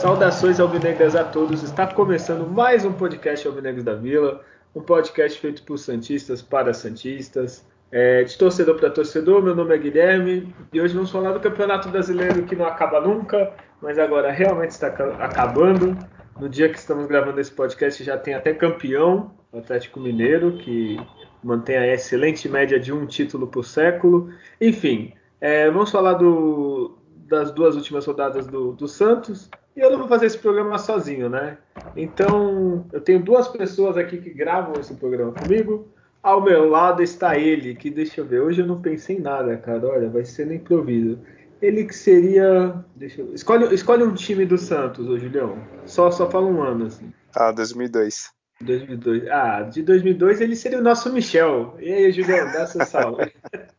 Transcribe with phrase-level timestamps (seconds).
[0.00, 1.62] Saudações alvinegras a todos.
[1.62, 4.40] Está começando mais um podcast Alvinegros da Vila,
[4.74, 9.42] um podcast feito por santistas para santistas, é, de torcedor para torcedor.
[9.42, 13.52] Meu nome é Guilherme e hoje vamos falar do Campeonato Brasileiro que não acaba nunca,
[13.80, 15.96] mas agora realmente está acabando.
[16.38, 21.00] No dia que estamos gravando esse podcast já tem até campeão, o Atlético Mineiro, que
[21.42, 24.30] mantém a excelente média de um título por século.
[24.60, 26.96] Enfim, é, vamos falar do,
[27.28, 31.28] das duas últimas rodadas do, do Santos e eu não vou fazer esse programa sozinho,
[31.28, 31.56] né?
[31.96, 35.88] Então, eu tenho duas pessoas aqui que gravam esse programa comigo.
[36.28, 39.56] Ao meu lado está ele, que deixa eu ver, hoje eu não pensei em nada,
[39.56, 39.88] cara.
[39.88, 41.18] Olha, vai ser no improviso.
[41.62, 42.84] Ele que seria.
[42.94, 43.32] Deixa eu...
[43.32, 45.56] escolhe, escolhe um time do Santos, ô Julião.
[45.86, 47.10] Só, só fala um ano, assim.
[47.34, 48.30] Ah, 2002.
[48.60, 49.26] 2002.
[49.28, 51.74] Ah, de 2002 ele seria o nosso Michel.
[51.80, 53.32] E aí, Julião, dá seu salve.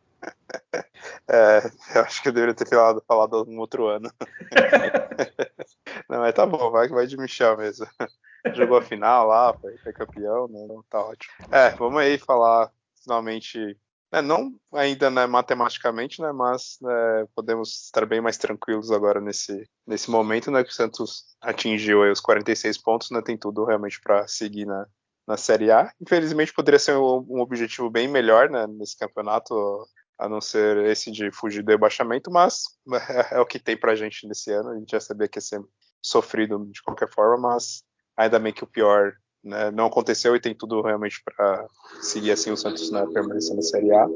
[1.32, 1.62] É,
[1.94, 4.10] eu acho que eu deveria ter falado, falado um outro ano.
[6.10, 7.86] Não, mas tá bom, vai, vai de Michel mesmo.
[8.56, 10.60] Jogou a final lá, foi, campeão, né?
[10.64, 11.32] Então tá ótimo.
[11.52, 13.78] É, vamos aí falar finalmente.
[14.12, 19.70] Né, não ainda né, matematicamente, né, mas né, podemos estar bem mais tranquilos agora nesse,
[19.86, 24.26] nesse momento, né, que o Santos atingiu os 46 pontos, né, tem tudo realmente para
[24.26, 24.84] seguir na,
[25.28, 25.92] na Série A.
[26.00, 29.54] Infelizmente poderia ser um, um objetivo bem melhor né, nesse campeonato
[30.18, 32.64] a não ser esse de fugir do rebaixamento, mas
[33.32, 34.70] é, é o que tem pra gente nesse ano.
[34.70, 35.60] A gente já sabia que ia ser
[36.02, 37.82] sofrido de qualquer forma, mas
[38.16, 39.12] ainda bem que o pior
[39.42, 41.66] né, não aconteceu e tem tudo realmente para
[42.00, 44.06] seguir assim o Santos né, permanecer na Série A.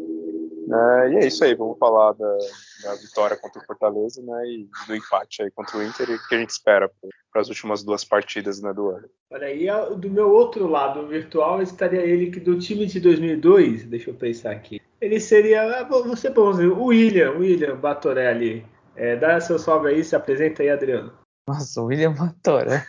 [0.67, 2.39] É, e é isso aí, vamos falar da,
[2.83, 6.27] da, vitória contra o Fortaleza né, e do empate aí contra o Inter e o
[6.27, 6.91] que a gente espera
[7.31, 9.07] para as últimas duas partidas né, do ano.
[9.31, 14.09] Olha aí, do meu outro lado virtual estaria ele que do time de 2002, deixa
[14.09, 18.65] eu pensar aqui, ele seria, ah, ser bonzinho, o William, William Batorelli.
[18.97, 21.13] É, dá seu salve aí, se apresenta aí, Adriano.
[21.47, 22.83] Nossa, o William Batorelli,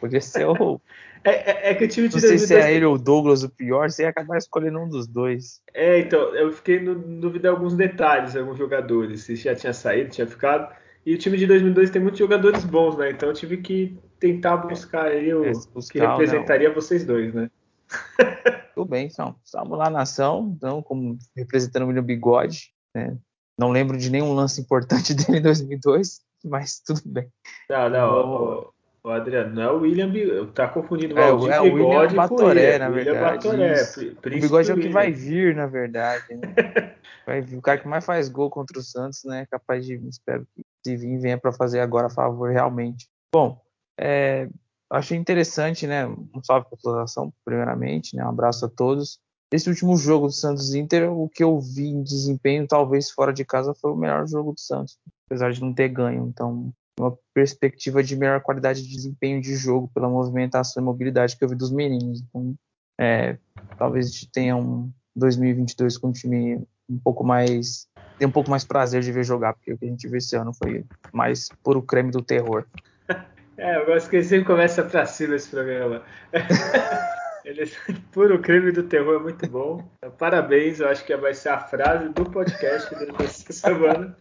[0.00, 0.80] podia ser o
[1.24, 3.42] é, é, é, que o time de Não sei se é ele ou o Douglas
[3.42, 5.60] o pior, você ia acabar escolhendo um dos dois.
[5.74, 10.10] É, então, eu fiquei no dúvida de alguns detalhes, alguns jogadores, se já tinha saído,
[10.10, 10.74] tinha ficado.
[11.04, 13.10] E o time de 2002 tem muitos jogadores bons, né?
[13.10, 16.74] Então eu tive que tentar buscar aí o buscar, que representaria não.
[16.74, 17.50] vocês dois, né?
[18.74, 19.36] Tudo bem, então.
[19.44, 22.72] Estamos lá na ação, então, como representando o William Bigode.
[22.94, 23.16] Né?
[23.58, 27.30] Não lembro de nenhum lance importante dele em 2002, mas tudo bem.
[27.68, 28.72] Não, não.
[29.02, 32.14] O Adriano, não é o William Bigode, tá confundindo o é, Valdir é, o William
[32.14, 33.48] Batoré, na verdade.
[33.48, 36.34] Batoré, o Bigode é o que vai vir, na verdade.
[36.34, 36.94] Né?
[37.24, 39.46] vai vir, o cara que mais faz gol contra o Santos, né?
[39.50, 43.08] Capaz de, espero que se vir, venha para fazer agora a favor, realmente.
[43.32, 43.60] Bom,
[43.98, 44.48] é,
[44.90, 46.06] achei interessante, né?
[46.06, 48.24] Um salve para a população, primeiramente, né?
[48.24, 49.18] Um abraço a todos.
[49.50, 53.44] Esse último jogo do Santos Inter, o que eu vi em desempenho, talvez fora de
[53.44, 54.98] casa, foi o melhor jogo do Santos,
[55.28, 56.26] apesar de não ter ganho.
[56.28, 61.44] Então, uma perspectiva de melhor qualidade de desempenho de jogo pela movimentação e mobilidade que
[61.44, 62.22] eu vi dos meninos.
[62.22, 62.54] Então,
[62.98, 63.38] é,
[63.78, 67.86] talvez a gente tenha um 2022 com um time um pouco mais
[68.18, 70.34] tem um pouco mais prazer de ver jogar, porque o que a gente viu esse
[70.34, 72.64] ano foi mais puro creme do terror.
[73.60, 76.04] É, eu gosto que ele sempre começa pra cima esse programa.
[77.44, 77.66] Ele é
[78.12, 79.82] puro crime do terror, é muito bom.
[80.16, 84.16] Parabéns, eu acho que vai ser a frase do podcast dessa semana.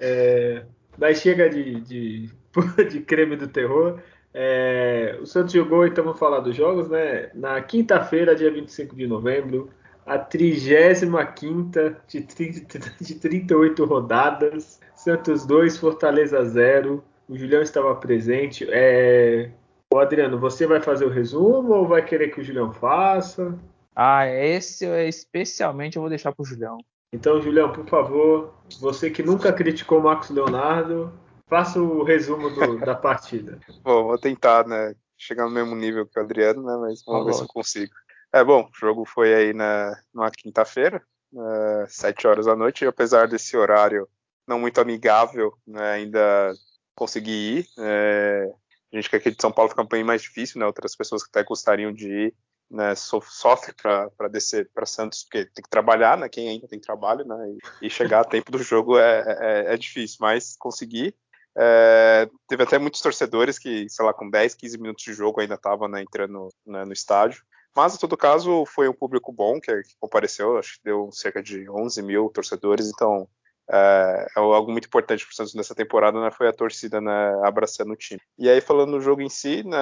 [0.00, 0.64] É,
[0.96, 2.30] mas chega de, de,
[2.90, 4.00] de creme do terror.
[4.32, 7.30] É, o Santos jogou, então vamos falar dos jogos, né?
[7.34, 9.68] Na quinta-feira, dia 25 de novembro,
[10.06, 14.80] a 35 de, 30, de 38 rodadas.
[14.94, 17.02] Santos 2, Fortaleza 0.
[17.28, 18.66] O Julião estava presente.
[18.70, 19.50] É...
[19.92, 23.58] O Adriano, você vai fazer o resumo ou vai querer que o Julião faça?
[23.94, 26.78] Ah, esse especialmente eu vou deixar para o Julião.
[27.12, 31.12] Então, Julião, por favor, você que nunca criticou o Marcos Leonardo,
[31.48, 33.58] faça o resumo do, da partida.
[33.82, 34.94] Bom, vou tentar, né?
[35.18, 36.76] Chegar no mesmo nível que o Adriano, né?
[36.80, 37.92] Mas vamos ver se eu consigo.
[38.32, 41.02] É bom, o jogo foi aí na, numa quinta-feira,
[41.32, 44.08] uh, sete horas da noite, e apesar desse horário
[44.46, 46.52] não muito amigável, né, ainda
[46.94, 47.66] consegui ir.
[47.78, 48.52] É,
[48.92, 50.66] a gente que de São Paulo fica um pouquinho mais difícil, né?
[50.66, 52.34] Outras pessoas que até gostariam de ir
[52.70, 57.24] né, sofre para descer para Santos, porque tem que trabalhar, né, quem ainda tem trabalho,
[57.26, 61.14] né, e, e chegar a tempo do jogo é, é, é difícil, mas conseguir.
[61.58, 65.54] É, teve até muitos torcedores que, sei lá, com 10, 15 minutos de jogo ainda
[65.54, 67.42] estavam né, entrando né, no estádio.
[67.74, 71.42] Mas, em todo caso, foi um público bom que, que compareceu, acho que deu cerca
[71.42, 73.28] de 11 mil torcedores, então
[73.72, 77.32] é, é algo muito importante para o Santos nessa temporada, né, foi a torcida né,
[77.44, 78.20] abraçando o time.
[78.38, 79.78] E aí, falando do jogo em si, né,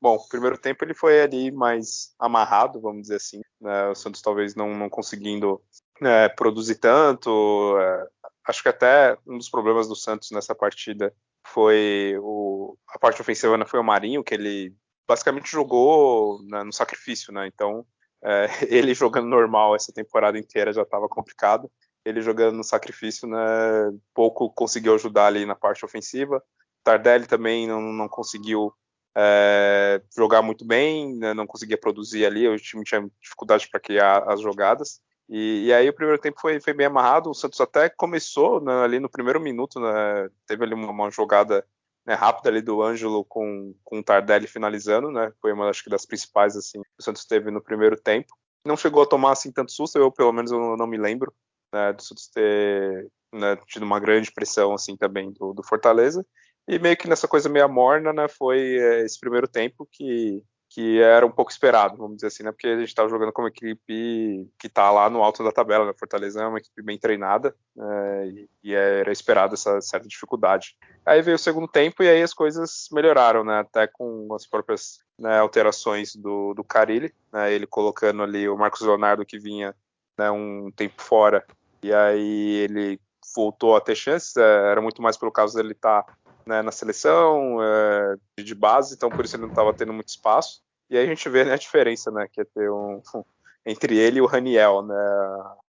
[0.00, 4.54] bom, primeiro tempo ele foi ali mais amarrado, vamos dizer assim, né, o Santos talvez
[4.54, 5.60] não, não conseguindo
[6.00, 8.08] né, produzir tanto, é,
[8.48, 11.14] acho que até um dos problemas do Santos nessa partida
[11.46, 14.74] foi o, a parte ofensiva né, foi o Marinho, que ele
[15.06, 17.46] basicamente jogou né, no sacrifício, né?
[17.46, 17.86] Então,
[18.22, 21.70] é, ele jogando normal essa temporada inteira já estava complicado.
[22.04, 23.38] Ele jogando no sacrifício, né,
[24.12, 26.42] pouco conseguiu ajudar ali na parte ofensiva.
[26.82, 28.72] Tardelli também não, não conseguiu
[29.16, 34.24] é, jogar muito bem, né, não conseguia produzir ali, o time tinha dificuldade para criar
[34.30, 35.00] as jogadas.
[35.28, 38.82] E, e, aí o primeiro tempo foi, foi bem amarrado, o Santos até começou né,
[38.82, 41.66] ali no primeiro minuto, né, teve ali uma, uma jogada
[42.04, 45.32] né, rápida ali do Ângelo com, com o Tardelli finalizando, né?
[45.40, 48.36] Foi uma acho que das principais assim que o Santos teve no primeiro tempo.
[48.66, 51.32] Não chegou a tomar assim tanto susto, eu pelo menos eu não me lembro
[51.74, 56.24] né, do Santos ter né, tido uma grande pressão assim também do, do, Fortaleza.
[56.68, 58.26] E meio que nessa coisa meio morna, né?
[58.28, 62.50] Foi é, esse primeiro tempo que que era um pouco esperado, vamos dizer assim, né?
[62.50, 65.86] Porque a gente estava jogando com uma equipe que está lá no alto da tabela,
[65.86, 65.92] né?
[65.96, 68.26] Fortaleza é uma equipe bem treinada né?
[68.26, 70.76] e, e, era esperado essa certa dificuldade.
[71.06, 73.60] Aí veio o segundo tempo e aí as coisas melhoraram, né?
[73.60, 77.52] Até com as próprias né, alterações do, do Carilli, né?
[77.52, 79.76] Ele colocando ali o Marcos Leonardo que vinha
[80.18, 81.46] né, um tempo fora
[81.84, 82.98] e aí ele
[83.36, 86.16] voltou a ter chances, é, era muito mais pelo caso dele estar tá,
[86.46, 90.62] né, na seleção é, de base, então por isso ele não estava tendo muito espaço.
[90.88, 93.02] E aí a gente vê né, a diferença, né, que é ter um,
[93.66, 94.94] entre ele e o Raniel, né,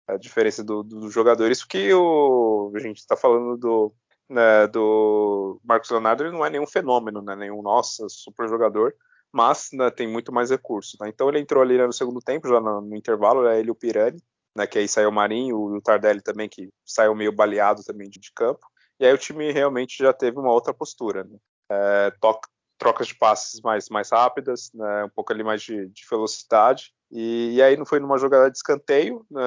[0.06, 1.50] a diferença do, do jogador.
[1.50, 3.92] Isso que o, a gente está falando do,
[4.30, 8.94] né, do Marcos Leonardo, ele não é nenhum fenômeno, né, nenhum, nossa, super jogador,
[9.30, 10.98] mas né, tem muito mais recursos.
[10.98, 11.10] Né?
[11.10, 13.72] Então ele entrou ali né, no segundo tempo, já no, no intervalo, é ele e
[13.72, 14.22] o Pirani,
[14.58, 18.18] né, que aí saiu o Marinho, o Tardelli também, que saiu meio baleado também de,
[18.34, 18.66] campo.
[18.98, 21.22] E aí o time realmente já teve uma outra postura.
[21.22, 21.38] Né?
[21.70, 22.12] É,
[22.76, 26.92] trocas de passes mais, mais rápidas, né, um pouco ali mais de, de velocidade.
[27.10, 29.40] E, e, aí não foi numa jogada de escanteio, né,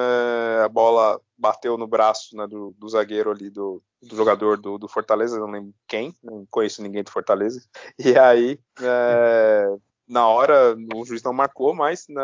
[0.64, 4.88] a bola bateu no braço né, do, do, zagueiro ali, do, do jogador do, do,
[4.88, 7.62] Fortaleza, não lembro quem, não conheço ninguém do Fortaleza.
[7.98, 9.76] E aí, é,
[10.12, 12.22] na hora, o juiz não marcou, mas né,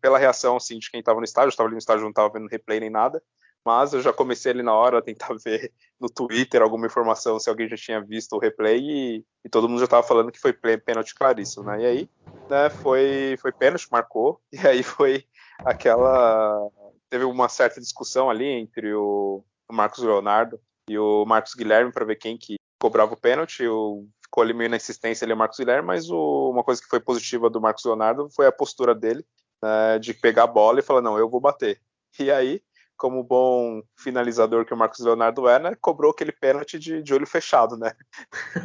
[0.00, 2.32] pela reação assim, de quem estava no estádio, eu estava ali no estádio, não estava
[2.32, 3.22] vendo replay nem nada,
[3.62, 5.70] mas eu já comecei ali na hora a tentar ver
[6.00, 9.80] no Twitter alguma informação se alguém já tinha visto o replay e, e todo mundo
[9.80, 11.82] já estava falando que foi pênalti claríssimo, né?
[11.82, 12.10] E aí,
[12.48, 15.26] né, foi, foi pênalti, marcou, e aí foi
[15.58, 16.66] aquela.
[17.10, 20.58] Teve uma certa discussão ali entre o, o Marcos Leonardo
[20.88, 23.66] e o Marcos Guilherme para ver quem que cobrava o pênalti.
[23.66, 26.88] O, ficou ali meio na insistência ali o Marcos Guilherme, mas o, uma coisa que
[26.88, 29.24] foi positiva do Marcos Leonardo foi a postura dele
[29.62, 31.80] né, de pegar a bola e falar: não, eu vou bater.
[32.20, 32.62] E aí
[32.98, 37.26] como bom finalizador que o Marcos Leonardo é, né, cobrou aquele pênalti de, de olho
[37.26, 37.92] fechado, né?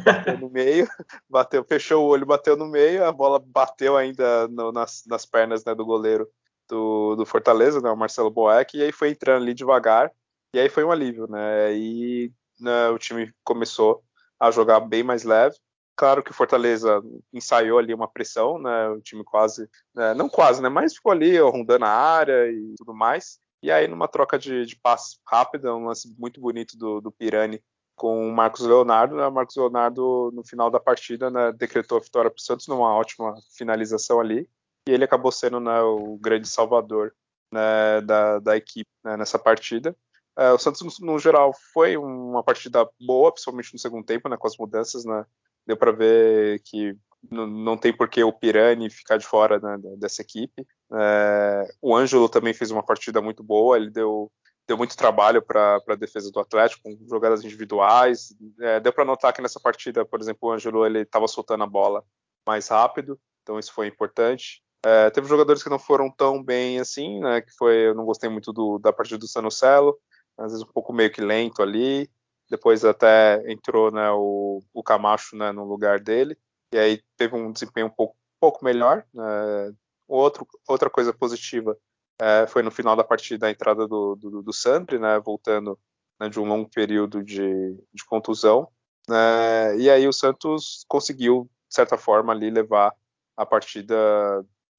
[0.04, 0.88] Bateu no meio,
[1.30, 5.64] bateu, fechou o olho, bateu no meio, a bola bateu ainda no, nas, nas pernas
[5.64, 6.28] né, do goleiro
[6.68, 10.10] do, do Fortaleza, né, o Marcelo Boeck, e aí foi entrando ali devagar,
[10.52, 11.72] e aí foi um alívio, né?
[11.72, 14.02] E né, o time começou
[14.46, 15.56] a jogar bem mais leve.
[15.96, 17.02] Claro que o Fortaleza
[17.32, 18.88] ensaiou ali uma pressão, né?
[18.88, 20.68] O time quase, né, não quase, né?
[20.68, 23.38] Mas ficou ali rondando a área e tudo mais.
[23.62, 27.62] E aí, numa troca de, de passe rápida, um lance muito bonito do, do Pirani
[27.96, 29.26] com o Marcos Leonardo, né?
[29.26, 32.94] O Marcos Leonardo, no final da partida, né, decretou a vitória para o Santos numa
[32.94, 34.48] ótima finalização ali.
[34.88, 37.14] E ele acabou sendo né, o grande salvador
[37.52, 39.96] né, da, da, equipe né, nessa partida.
[40.36, 44.46] É, o Santos, no, geral, foi uma partida boa, principalmente no segundo tempo, né, com
[44.46, 45.04] as mudanças.
[45.04, 45.24] Né,
[45.66, 46.96] deu para ver que
[47.30, 50.66] não tem por que o Pirani ficar de fora né, dessa equipe.
[50.92, 54.30] É, o Ângelo também fez uma partida muito boa, ele deu,
[54.66, 58.34] deu muito trabalho para a defesa do Atlético, com jogadas individuais.
[58.60, 62.04] É, deu para notar que nessa partida, por exemplo, o Ângelo estava soltando a bola
[62.46, 64.62] mais rápido, então isso foi importante.
[64.84, 68.28] É, teve jogadores que não foram tão bem assim, né, que foi, eu não gostei
[68.28, 69.98] muito do, da partida do Sanocelo,
[70.38, 72.10] às vezes um pouco meio que lento ali.
[72.50, 76.36] Depois até entrou né, o, o Camacho né, no lugar dele
[76.72, 79.06] e aí teve um desempenho um pouco, pouco melhor.
[79.14, 79.72] Né?
[80.08, 81.78] Outro, outra coisa positiva
[82.20, 85.78] é, foi no final da partida a entrada do, do, do Sandri, né, voltando
[86.20, 88.68] né, de um longo período de, de contusão.
[89.08, 92.92] Né, e aí o Santos conseguiu, de certa forma, ali levar
[93.36, 93.94] a partida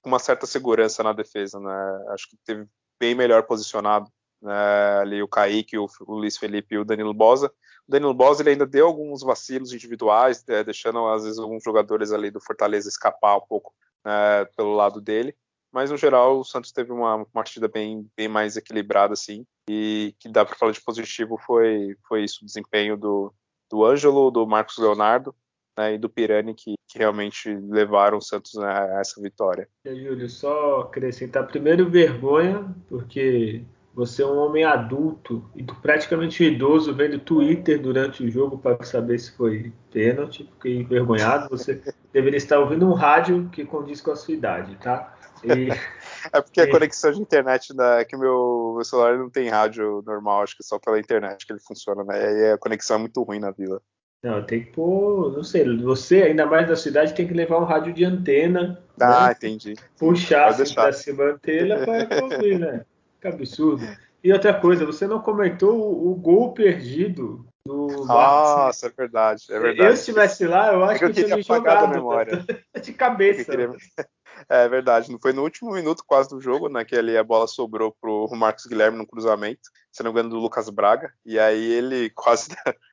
[0.01, 1.59] com uma certa segurança na defesa.
[1.59, 2.05] Né?
[2.09, 2.67] Acho que teve
[2.99, 4.11] bem melhor posicionado
[4.45, 7.51] né, ali o Kaique, o, o Luiz Felipe e o Danilo Bosa.
[7.87, 12.11] O Danilo Bosa ele ainda deu alguns vacilos individuais, é, deixando às vezes alguns jogadores
[12.11, 13.73] ali do Fortaleza escapar um pouco
[14.05, 15.35] né, pelo lado dele,
[15.73, 20.29] mas no geral o Santos teve uma, partida bem, bem mais equilibrada, assim, e que
[20.29, 23.33] dá para falar de positivo foi, foi isso, o desempenho do,
[23.69, 25.35] do Ângelo, do Marcos Leonardo,
[25.77, 29.67] né, e do Pirani que, que, realmente levaram o Santos a, essa vitória.
[29.85, 33.63] Júlio, só acrescentar primeiro vergonha, porque
[33.95, 39.17] você é um homem adulto e praticamente idoso vendo Twitter durante o jogo para saber
[39.17, 41.47] se foi pênalti, fiquei envergonhado.
[41.49, 45.15] Você deveria estar ouvindo um rádio que condiz com a sua idade, tá?
[45.41, 45.69] E,
[46.33, 50.43] é porque a conexão de internet da, que meu, meu celular não tem rádio normal,
[50.43, 52.49] acho que só pela internet que ele funciona, né?
[52.49, 53.81] E a conexão é muito ruim na vila.
[54.21, 57.63] Não, tem que pôr, não sei, você, ainda mais da cidade, tem que levar um
[57.63, 58.83] rádio de antena.
[58.99, 59.33] Ah, né?
[59.33, 59.75] entendi.
[59.97, 62.83] Puxar assim pra cima a antena para ouvir, né?
[63.25, 63.83] Que absurdo.
[64.23, 69.59] E outra coisa, você não comentou o, o gol perdido do Nossa, é verdade, é
[69.59, 69.89] verdade.
[69.89, 72.45] Eu estivesse lá, eu acho é que, eu, que eu tinha me jogado memória.
[72.79, 73.51] de cabeça.
[73.51, 73.71] Queria...
[74.49, 77.47] É verdade, não foi no último minuto quase do jogo, né, que ali a bola
[77.47, 81.71] sobrou pro Marcos Guilherme no cruzamento, se não me engano do Lucas Braga, e aí
[81.71, 82.49] ele quase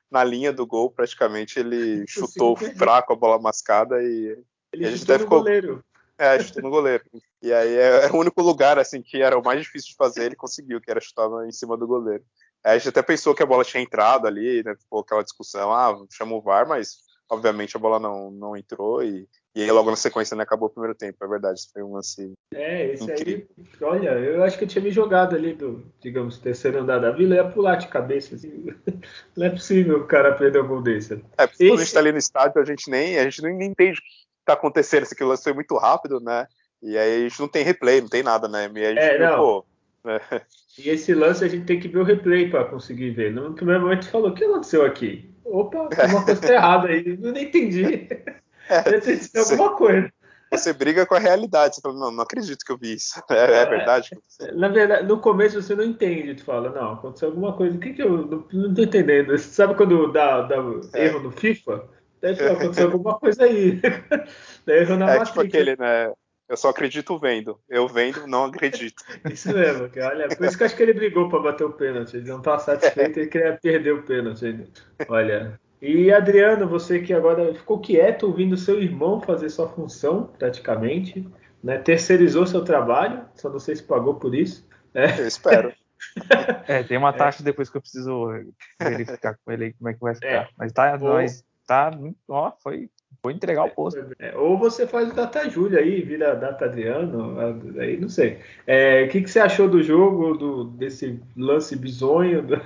[0.09, 4.37] na linha do gol, praticamente ele chutou fraco a bola mascada e,
[4.71, 5.83] ele e a gente até ficou goleiro.
[6.17, 7.03] É, chutou no goleiro.
[7.41, 10.25] E aí é, é, o único lugar assim que era o mais difícil de fazer,
[10.25, 12.23] ele conseguiu, que era chutar em cima do goleiro.
[12.63, 14.75] Aí a gente até pensou que a bola tinha entrado ali, né?
[14.75, 16.97] Ficou aquela discussão, ah, chama o VAR, mas
[17.29, 20.71] obviamente a bola não, não entrou e, e aí logo na sequência né, acabou o
[20.71, 23.47] primeiro tempo, é verdade, isso foi um lance É, esse incrível.
[23.57, 27.11] aí, olha, eu acho que eu tinha me jogado ali do, digamos, terceiro andar da
[27.11, 28.65] vila, ia pular de cabeça, assim,
[29.35, 31.13] não é possível o cara perder um gol desse.
[31.37, 31.67] É, porque esse...
[31.69, 34.01] quando a gente tá ali no estádio, a gente nem, a gente nem entende
[34.45, 36.47] tá acontecendo, esse que o lance foi muito rápido, né?
[36.81, 38.69] E aí a gente não tem replay, não tem nada, né?
[38.73, 39.37] E a gente é, viu, não.
[39.37, 39.65] Pô,
[40.03, 40.19] né?
[40.75, 43.31] E esse lance a gente tem que ver o replay para conseguir ver.
[43.31, 45.31] No primeiro momento falou: o que aconteceu aqui?
[45.45, 47.19] Opa, tem uma coisa errada aí.
[47.21, 48.07] Eu nem entendi.
[48.67, 50.11] É, tem alguma coisa.
[50.51, 51.75] Você briga com a realidade.
[51.75, 53.21] Você fala, não, não acredito que eu vi isso.
[53.29, 54.09] É, é, é verdade?
[54.53, 56.35] Na verdade, no começo você não entende.
[56.35, 57.75] Tu fala, não, aconteceu alguma coisa.
[57.75, 59.31] O que que eu não, não tô entendendo?
[59.31, 60.55] Você sabe quando dá, dá
[60.93, 61.05] é.
[61.05, 61.83] erro no FIFA?
[62.23, 63.81] Deve acontecer alguma coisa aí.
[64.65, 66.09] Daí na é tipo aquele, né?
[66.47, 67.59] Eu só acredito vendo.
[67.67, 69.03] Eu vendo, não acredito.
[69.29, 71.73] isso mesmo, que olha, por isso que eu acho que ele brigou para bater o
[71.73, 72.15] pênalti.
[72.15, 74.67] Ele não tá satisfeito e queria perder o pênalti ainda.
[75.09, 75.59] Olha.
[75.81, 81.27] E Adriano, você que agora ficou quieto ouvindo seu irmão fazer sua função, praticamente,
[81.61, 81.77] né?
[81.77, 84.65] Terceirizou seu trabalho, só não sei se pagou por isso.
[84.93, 85.19] Né?
[85.19, 85.73] Eu espero.
[86.67, 87.45] É, tem uma taxa é.
[87.45, 88.27] depois que eu preciso
[88.77, 90.27] verificar com ele como é que vai ficar.
[90.27, 90.49] É.
[90.57, 91.91] Mas tá, nós tá,
[92.27, 92.89] ó, foi,
[93.21, 94.05] foi entregar o posto.
[94.19, 97.37] É, ou você faz o Data Júlia aí, vira Data Adriano,
[97.79, 98.39] aí não sei.
[98.67, 102.61] É, o que, que você achou do jogo, do, desse lance bizonho do,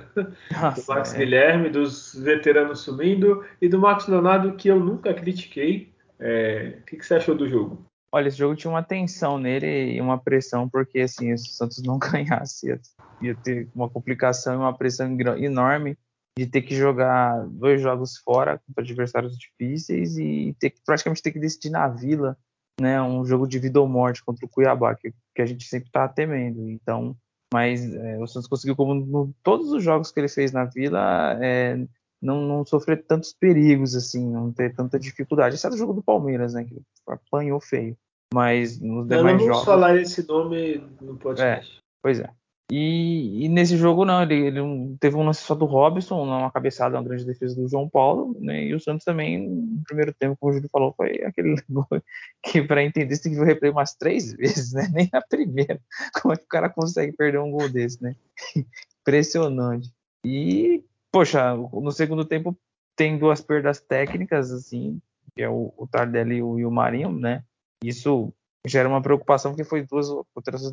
[0.50, 1.18] Nossa, do Max é.
[1.18, 5.92] Guilherme, dos veteranos sumindo e do Max Leonardo, que eu nunca critiquei.
[6.18, 7.86] É, o que, que você achou do jogo?
[8.10, 11.82] Olha, esse jogo tinha uma tensão nele e uma pressão, porque assim, se o Santos
[11.82, 12.80] não ganhasse, ia,
[13.20, 15.96] ia ter uma complicação e uma pressão enorme
[16.38, 21.32] de ter que jogar dois jogos fora contra adversários difíceis e ter que, praticamente ter
[21.32, 22.36] que decidir na Vila,
[22.80, 25.88] né, um jogo de vida ou morte contra o Cuiabá, que, que a gente sempre
[25.88, 26.68] está temendo.
[26.70, 27.16] Então,
[27.52, 31.36] mas é, o Santos conseguiu, como no, todos os jogos que ele fez na Vila,
[31.42, 31.76] é,
[32.22, 35.56] não, não, sofrer tantos perigos assim, não ter tanta dificuldade.
[35.56, 37.96] Esse é o jogo do Palmeiras, né, que apanhou feio.
[38.32, 39.64] Mas nos demais não, não vamos jogos.
[39.64, 41.78] falar esse nome no podcast.
[41.78, 42.30] É, pois é.
[42.70, 44.60] E, e, nesse jogo não, ele, ele,
[45.00, 48.64] teve um lance só do Robson, uma cabeçada, uma grande defesa do João Paulo, né?
[48.64, 51.56] E o Santos também, no primeiro tempo, como o Júlio falou, foi aquele
[52.44, 54.86] que para entender você tem que ver o replay umas três vezes, né?
[54.92, 55.80] Nem na primeira.
[56.20, 58.14] Como é que o cara consegue perder um gol desse, né?
[59.00, 59.90] Impressionante.
[60.22, 62.54] E, poxa, no segundo tempo
[62.94, 65.00] tem duas perdas técnicas, assim,
[65.34, 67.42] que é o, o Tardelli e o, e o Marinho, né?
[67.82, 68.30] Isso
[68.68, 70.72] gera uma preocupação porque foi duas alterações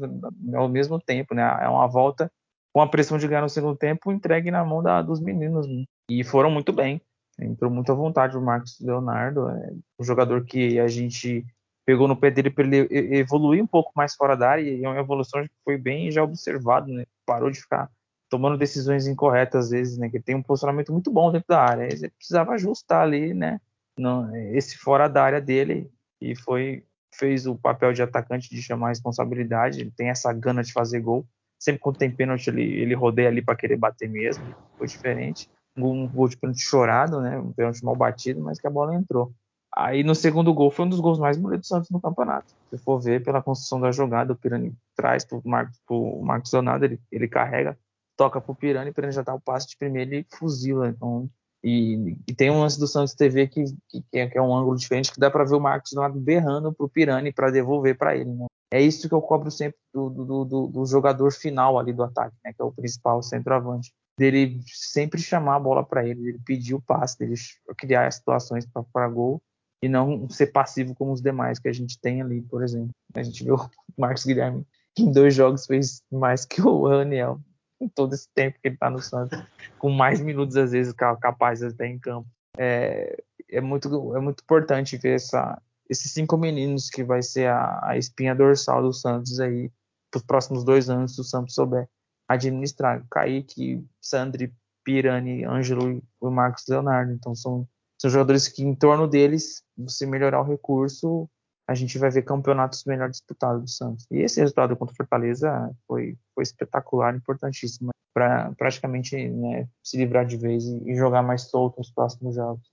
[0.53, 1.41] ao mesmo tempo, né?
[1.61, 2.31] É uma volta
[2.73, 5.85] com a pressão de ganhar no segundo tempo entregue na mão da, dos meninos né?
[6.09, 7.01] e foram muito bem.
[7.39, 11.45] Entrou muito à vontade o Marcos Leonardo, é um jogador que a gente
[11.85, 12.87] pegou no pé dele para ele
[13.17, 16.23] evoluir um pouco mais fora da área e é uma evolução que foi bem já
[16.23, 17.05] observado, né?
[17.25, 17.89] Parou de ficar
[18.29, 20.09] tomando decisões incorretas às vezes, né?
[20.09, 21.83] Que tem um posicionamento muito bom dentro da área.
[21.83, 23.59] Ele precisava ajustar ali, né?
[23.97, 26.83] No, esse fora da área dele e foi
[27.17, 30.99] fez o papel de atacante de chamar a responsabilidade, ele tem essa gana de fazer
[30.99, 31.25] gol.
[31.59, 34.43] Sempre quando tem pênalti, ele, ele rodeia ali para querer bater mesmo.
[34.77, 35.49] Foi diferente.
[35.77, 37.37] Um gol de pênalti chorado, né?
[37.37, 39.33] Um pênalti mal batido, mas que a bola entrou.
[39.75, 42.53] Aí no segundo gol foi um dos gols mais bonitos do Santos no campeonato.
[42.69, 46.85] Se for ver pela construção da jogada, o Pirani traz pro Marcos, pro Marcos Leonardo,
[46.85, 47.77] ele, ele carrega,
[48.15, 50.87] toca pro Pirani, o Pirani já dá o passe de primeiro e fuzila.
[50.87, 51.29] Então
[51.67, 54.55] e, e, tem um lance do Santos TV que, que, que, é, que é um
[54.55, 57.97] ângulo diferente que dá para ver o Marcos do lado berrando pro Pirani para devolver
[57.97, 58.29] para ele.
[58.29, 58.45] Né?
[58.71, 62.35] é isso que eu cobro sempre do, do, do, do jogador final ali do ataque,
[62.43, 63.91] né, que é o principal centroavante.
[64.17, 67.35] Dele sempre chamar a bola para ele, dele pedir o passe, dele
[67.77, 69.41] criar situações para gol
[69.81, 72.91] e não ser passivo como os demais que a gente tem ali, por exemplo.
[73.13, 74.65] A gente viu o Marcos Guilherme
[74.97, 77.39] em dois jogos fez mais que o Raniel
[77.79, 79.41] em todo esse tempo que ele está no Santos,
[79.77, 82.27] com mais minutos às vezes capaz de estar em campo.
[82.57, 87.79] É, é, muito, é muito importante ver essa, esses cinco meninos que vai ser a,
[87.83, 89.71] a espinha dorsal do Santos aí
[90.09, 91.87] para os próximos dois anos, se o Santos souber
[92.27, 93.05] administrar.
[93.09, 94.53] Kaique, Sandri,
[94.83, 97.11] Pirani, Ângelo e o Marcos Leonardo.
[97.11, 97.67] Então são,
[97.99, 101.29] são jogadores que em torno deles, você melhorar o recurso,
[101.67, 104.05] a gente vai ver campeonatos melhor disputados do Santos.
[104.11, 110.25] E esse resultado contra o Fortaleza foi, foi espetacular, importantíssimo para praticamente né, se livrar
[110.25, 112.63] de vez e, e, jogar mais solto nos próximos jogos.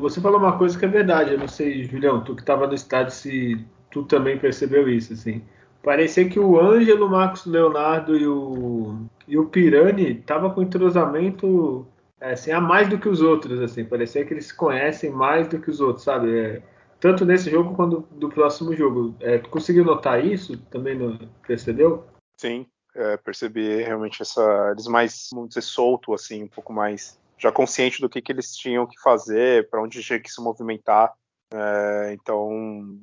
[0.00, 2.74] Você falou uma coisa que é verdade, eu não sei, Julião, tu que estava no
[2.74, 5.42] estádio, se tu também percebeu isso, assim.
[5.80, 11.86] Parecia que o Ângelo, o Marcos Leonardo e o, e o Pirani tava com entrosamento
[12.20, 13.84] é, assim, a mais do que os outros, assim.
[13.84, 16.36] Parecia que eles se conhecem mais do que os outros, sabe?
[16.36, 16.62] É,
[17.04, 19.14] tanto nesse jogo quanto do próximo jogo.
[19.20, 20.56] É, conseguiu notar isso?
[20.70, 22.06] Também não percebeu?
[22.40, 27.52] Sim, é, percebi realmente essa eles mais, vamos dizer, solto assim, um pouco mais já
[27.52, 31.12] consciente do que, que eles tinham que fazer, para onde tinha que se movimentar.
[31.52, 32.48] É, então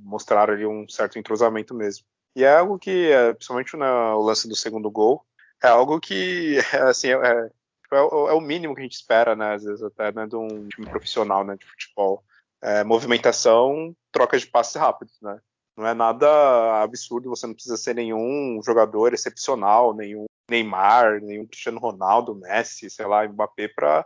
[0.03, 2.03] mostraram ali um certo entrosamento mesmo.
[2.35, 5.23] E é algo que, é, principalmente no lance do segundo gol,
[5.63, 6.57] é algo que
[6.89, 7.49] assim é, é,
[7.93, 9.53] é, é, o mínimo que a gente espera, né?
[9.53, 12.23] Às vezes até né, de um time profissional, né, de futebol
[12.61, 15.39] é, movimentação, troca de passes rápidos, né?
[15.75, 21.79] Não é nada absurdo, você não precisa ser nenhum jogador excepcional, nenhum Neymar, nenhum Cristiano
[21.79, 24.05] Ronaldo, Messi, sei lá, Mbappé, para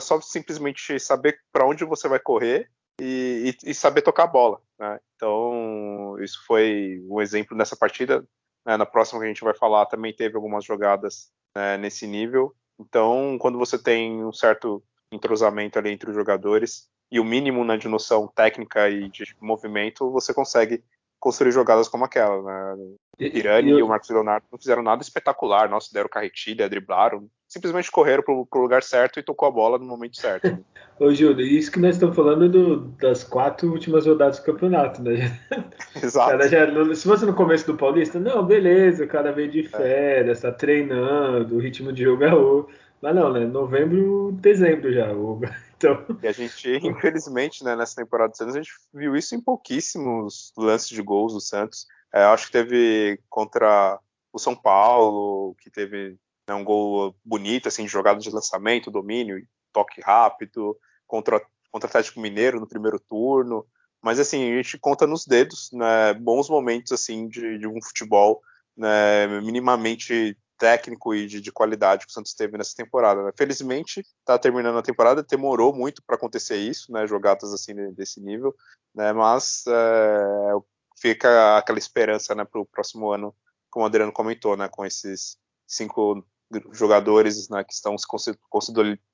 [0.00, 2.68] só simplesmente saber para onde você vai correr
[3.00, 4.60] e, e, e, saber tocar a bola.
[4.78, 4.98] Né?
[5.14, 8.26] Então, isso foi um exemplo nessa partida.
[8.66, 8.76] Né?
[8.76, 12.54] Na próxima que a gente vai falar, também teve algumas jogadas né, nesse nível.
[12.78, 14.82] Então, quando você tem um certo
[15.12, 20.10] entrosamento ali entre os jogadores, e o mínimo né, de noção técnica e de movimento,
[20.10, 20.82] você consegue
[21.20, 22.42] construir jogadas como aquela.
[22.42, 22.74] Né?
[22.74, 26.68] O Irani e, e, e, o Marcos Leonardo não fizeram nada espetacular, nossa, deram carretilha,
[26.68, 30.58] driblaram, simplesmente correram pro, pro lugar certo e tocou a bola no momento certo.
[30.98, 35.40] Ô, Júlio, isso que nós estamos falando do, das quatro últimas rodadas do campeonato, né?
[36.02, 36.48] Exato.
[36.48, 39.68] Já, se fosse no começo do Paulista, não, beleza, o cara veio de é.
[39.68, 40.50] férias, é.
[40.50, 42.74] tá treinando, o ritmo de jogo é outro.
[43.00, 43.40] Mas não, né?
[43.44, 45.12] Novembro, dezembro já.
[45.12, 45.40] O...
[45.84, 46.18] Então...
[46.22, 50.52] E a gente, infelizmente, né, nessa temporada do Santos, a gente viu isso em pouquíssimos
[50.56, 51.86] lances de gols do Santos.
[52.12, 53.98] É, acho que teve contra
[54.32, 56.16] o São Paulo, que teve
[56.48, 61.90] né, um gol bonito, assim, de jogada de lançamento, domínio, toque rápido, contra, contra o
[61.90, 63.66] Atlético Mineiro no primeiro turno.
[64.02, 68.40] Mas, assim, a gente conta nos dedos né, bons momentos, assim, de, de um futebol
[68.76, 73.22] né, minimamente técnico e de, de, qualidade que o Santos teve nessa temporada.
[73.22, 73.30] Né?
[73.36, 77.06] Felizmente, está terminando a temporada, demorou muito para acontecer isso, né?
[77.06, 78.54] Jogadas assim desse nível,
[78.94, 79.12] né?
[79.12, 80.52] Mas é,
[80.98, 83.34] fica aquela esperança, né, para o próximo ano,
[83.70, 84.68] como o Adriano comentou, né?
[84.68, 85.36] Com esses
[85.66, 86.24] cinco
[86.72, 88.06] jogadores, né, que estão se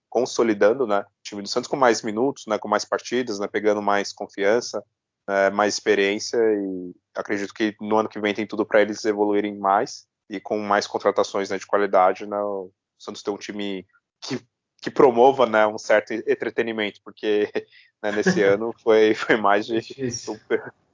[0.08, 1.00] consolidando, né?
[1.00, 2.58] O time do Santos com mais minutos, né?
[2.58, 3.48] Com mais partidas, né?
[3.48, 4.82] Pegando mais confiança.
[5.28, 9.56] É, mais experiência e acredito que no ano que vem tem tudo para eles evoluírem
[9.56, 13.84] mais e com mais contratações né, de qualidade, né, o Santos tem um time
[14.20, 14.40] que,
[14.80, 17.50] que promova né, um certo entretenimento, porque
[18.00, 19.80] né, nesse ano foi, foi mais de.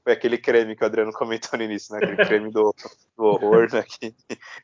[0.06, 1.98] Foi aquele creme que o Adriano comentou no início, né?
[2.00, 2.72] Aquele creme do,
[3.18, 3.82] do horror, né?
[3.82, 4.14] Que,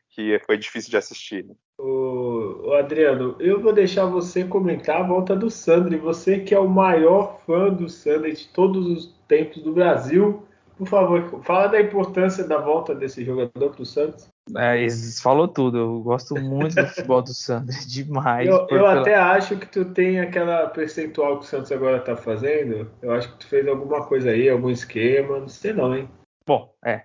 [0.09, 1.43] que foi difícil de assistir.
[1.43, 1.53] Né?
[1.77, 5.99] O, o, Adriano, eu vou deixar você comentar a volta do Sandro.
[5.99, 10.47] Você que é o maior fã do Sandro de todos os tempos do Brasil.
[10.77, 14.32] Por favor, fala da importância da volta desse jogador para o Santos.
[14.57, 14.87] É,
[15.21, 15.77] falou tudo.
[15.77, 18.47] Eu gosto muito do futebol do Santos, demais.
[18.47, 22.91] Eu, eu até acho que tu tem aquela percentual que o Santos agora tá fazendo.
[23.01, 26.09] Eu acho que tu fez alguma coisa aí, algum esquema, não sei não, hein?
[26.45, 27.03] Bom, é.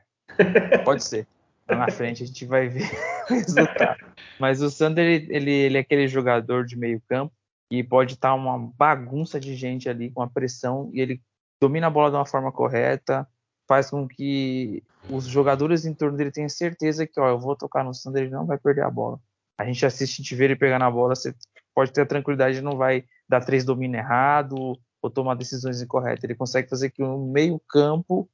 [0.84, 1.26] Pode ser.
[1.68, 2.88] Lá na frente a gente vai ver
[3.30, 4.04] o resultado.
[4.38, 7.32] Mas o Sander, ele, ele, ele é aquele jogador de meio campo
[7.70, 11.20] e pode estar tá uma bagunça de gente ali com a pressão e ele
[11.60, 13.28] domina a bola de uma forma correta,
[13.68, 17.84] faz com que os jogadores em torno dele tenham certeza que, ó, eu vou tocar
[17.84, 19.20] no Sander, ele não vai perder a bola.
[19.58, 21.34] A gente assiste, gente vê ele pegar na bola, você
[21.74, 26.24] pode ter a tranquilidade, não vai dar três domínios errado ou tomar decisões incorretas.
[26.24, 28.28] Ele consegue fazer que o meio campo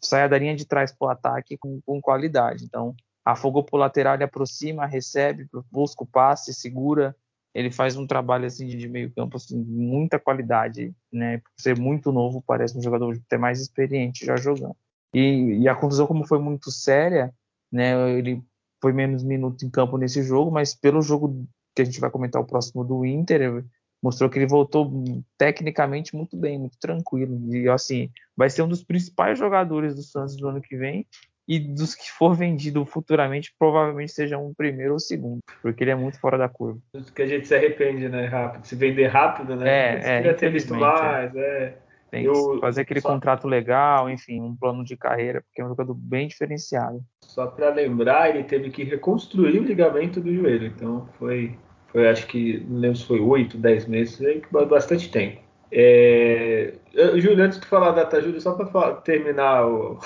[0.00, 2.64] saia da linha de trás para o ataque com, com, qualidade.
[2.64, 7.16] Então, afogou para o lateral, ele aproxima, recebe, busca o passe, segura.
[7.54, 11.38] Ele faz um trabalho assim de meio campo assim, de muita qualidade, né?
[11.38, 14.76] Por ser muito novo, parece um jogador até mais experiente já jogando.
[15.14, 17.32] E, e a contusão, como foi muito séria,
[17.72, 18.42] né, ele
[18.80, 22.40] foi menos minutos em campo nesse jogo, mas pelo jogo que a gente vai comentar
[22.40, 23.64] o próximo do Inter,
[24.02, 24.90] mostrou que ele voltou
[25.36, 27.54] tecnicamente muito bem, muito tranquilo.
[27.54, 31.06] E assim, vai ser um dos principais jogadores do Santos no ano que vem.
[31.48, 35.94] E dos que for vendido futuramente, provavelmente seja um primeiro ou segundo, porque ele é
[35.94, 36.78] muito fora da curva.
[37.14, 38.26] Que a gente se arrepende, né?
[38.26, 38.66] Rápido.
[38.66, 39.98] Se vender rápido, né?
[39.98, 41.40] É, é ter visto mais, é.
[41.40, 41.78] é.
[42.10, 43.08] Tem eu, que fazer aquele só...
[43.08, 47.00] contrato legal, enfim, um plano de carreira, porque é um jogador bem diferenciado.
[47.22, 51.56] Só para lembrar, ele teve que reconstruir o ligamento do joelho, então foi,
[51.88, 55.40] foi acho que, não lembro se foi 8, 10 meses, aí bastante tempo.
[55.70, 56.72] É,
[57.16, 59.98] Júlio, antes de falar da data Júlio, só para terminar o,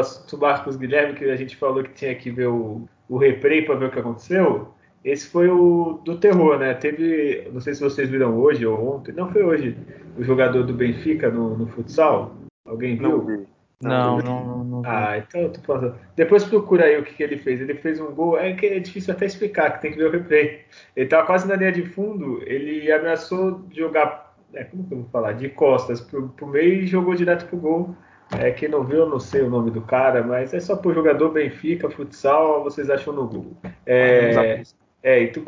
[0.00, 3.74] o Marcos Guilherme, que a gente falou que tinha que ver o, o replay para
[3.74, 4.68] ver o que aconteceu.
[5.04, 6.74] Esse foi o do terror, né?
[6.74, 9.76] Teve, não sei se vocês viram hoje ou ontem, não foi hoje,
[10.16, 12.36] o jogador do Benfica no, no futsal.
[12.64, 13.08] Alguém viu?
[13.08, 13.46] Não, vi.
[13.82, 15.96] Não, não, não, não, Ah, então eu tô falando.
[16.14, 17.60] Depois procura aí o que, que, ele fez.
[17.60, 20.10] Ele fez um gol, é que é difícil até explicar, que tem que ver o
[20.10, 20.60] replay.
[20.94, 25.08] Ele tava quase na linha de fundo, ele ameaçou jogar, é, como que eu vou
[25.10, 25.32] falar?
[25.32, 27.96] De costas pro, pro meio e jogou direto pro gol.
[28.38, 30.94] É, quem não viu, eu não sei o nome do cara, mas é só pro
[30.94, 33.56] jogador Benfica, futsal, vocês acham no Google.
[33.86, 34.62] É,
[35.02, 35.44] é, e tu,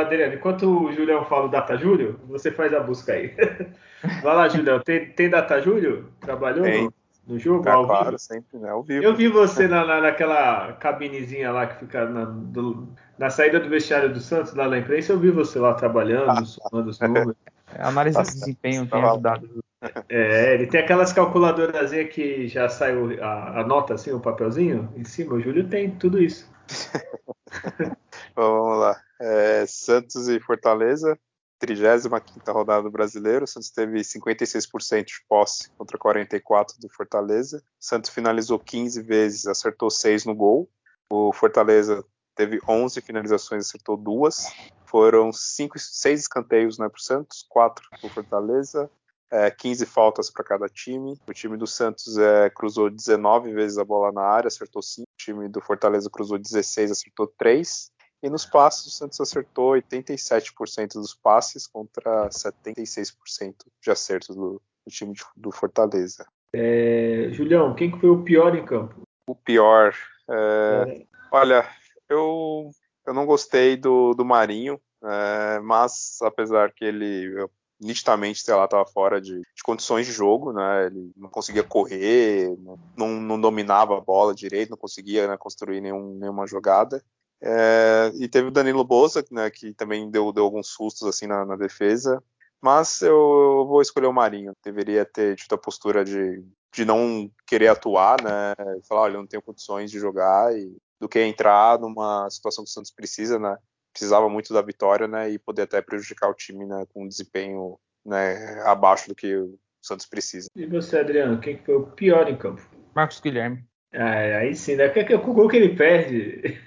[0.00, 3.34] Adriano, enquanto o Julião fala o Data Júlio, você faz a busca aí.
[4.22, 4.80] Vai lá, Julião.
[4.80, 6.10] Tem, tem Data Júlio?
[6.20, 6.84] Trabalhou tem.
[6.84, 6.94] No,
[7.26, 7.68] no jogo?
[7.68, 8.70] É, claro, sempre, né?
[8.70, 9.04] Ao vivo.
[9.04, 13.68] Eu vi você na, na, naquela cabinezinha lá que fica na, do, na saída do
[13.68, 15.12] vestiário do Santos, lá na imprensa.
[15.12, 17.34] Eu vi você lá trabalhando, ah, somando os números.
[17.74, 19.63] É, análise de desempenho tem ajudado.
[20.08, 25.04] É, ele tem aquelas calculadoras que já sai a, a nota, assim, o papelzinho em
[25.04, 25.34] cima.
[25.34, 26.50] O Júlio tem tudo isso.
[28.34, 29.00] Bom, vamos lá.
[29.20, 31.18] É, Santos e Fortaleza,
[31.58, 33.46] 35 rodada do Brasileiro.
[33.46, 37.62] Santos teve 56% de posse contra 44% do Fortaleza.
[37.78, 40.68] Santos finalizou 15 vezes, acertou 6 no gol.
[41.08, 44.46] O Fortaleza teve 11 finalizações, acertou duas.
[44.86, 48.90] Foram 5, 6 escanteios né, para o Santos, 4 para o Fortaleza,
[49.30, 51.18] é, 15 faltas para cada time.
[51.26, 55.02] O time do Santos é, cruzou 19 vezes a bola na área, acertou 5.
[55.02, 57.90] O time do Fortaleza cruzou 16, acertou 3.
[58.22, 64.90] E nos passes, o Santos acertou 87% dos passes contra 76% de acertos do, do
[64.90, 66.26] time de, do Fortaleza.
[66.54, 69.02] É, Julião, quem foi o pior em campo?
[69.26, 69.94] O pior.
[70.30, 71.06] É, é.
[71.30, 71.68] Olha,
[72.08, 72.70] eu,
[73.06, 77.46] eu não gostei do, do Marinho, é, mas apesar que ele
[77.84, 80.86] nitidamente, sei lá, estava fora de, de, condições de jogo, né?
[80.86, 82.56] Ele não conseguia correr,
[82.96, 87.04] não, não dominava a bola direito, não conseguia né, construir nenhum, nenhuma jogada.
[87.42, 91.44] É, e teve o Danilo Boza, né, que também deu, deu alguns sustos assim na,
[91.44, 92.22] na defesa.
[92.60, 94.54] Mas eu, eu, vou escolher o Marinho.
[94.64, 96.42] Deveria ter tido a postura de,
[96.72, 98.54] de não querer atuar, né?
[98.88, 102.70] Falar, olha, eu não tenho condições de jogar, e, do que entrar numa situação que
[102.70, 103.58] o Santos precisa, né?
[103.94, 105.30] Precisava muito da vitória, né?
[105.30, 106.84] E poder até prejudicar o time, né?
[106.92, 110.48] Com um desempenho né, abaixo do que o Santos precisa.
[110.54, 112.60] E você, Adriano, quem foi o pior em campo?
[112.94, 113.64] Marcos Guilherme.
[113.94, 114.88] Ah, aí sim, né?
[114.88, 116.60] Porque o gol que ele perde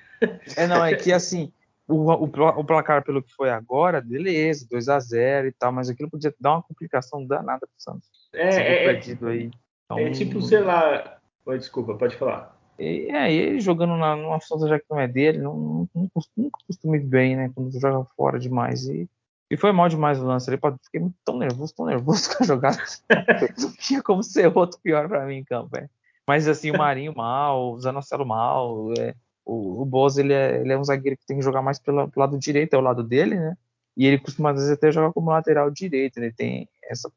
[0.56, 1.52] é, não, é que assim,
[1.88, 5.90] o, o, o, placar pelo que foi agora, beleza, 2 a 0 e tal, mas
[5.90, 8.10] aquilo podia dar uma complicação danada pro Santos.
[8.34, 9.52] É, é, é, perdido aí.
[9.86, 11.20] Então, é tipo, sei lá.
[11.46, 12.57] Oi, desculpa, pode falar.
[12.80, 16.50] E, é, ele jogando na, numa função já que não é dele, não, não, não,
[16.68, 17.52] costuma ir bem, né?
[17.54, 18.88] Quando joga fora demais.
[18.88, 19.10] E,
[19.50, 20.50] e foi mal demais o lance.
[20.50, 22.78] Ele fiquei tão nervoso, tão nervoso com a jogada.
[23.58, 25.90] não tinha como ser outro pior pra mim em campo, é.
[26.28, 30.74] Mas assim, o Marinho mal, o Zanocelo mal, é, o, o Boz ele é, ele
[30.74, 33.02] é um zagueiro que tem que jogar mais pelo, pelo lado direito, é o lado
[33.02, 33.56] dele, né?
[33.96, 37.10] E ele costuma às vezes até jogar como lateral direito, ele tem essa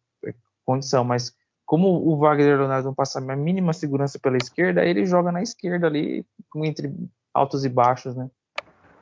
[0.64, 1.34] condição, mas
[1.70, 5.86] como o Wagner Leonardo não passa a mínima segurança pela esquerda, ele joga na esquerda
[5.86, 6.92] ali, entre
[7.32, 8.28] altos e baixos, né?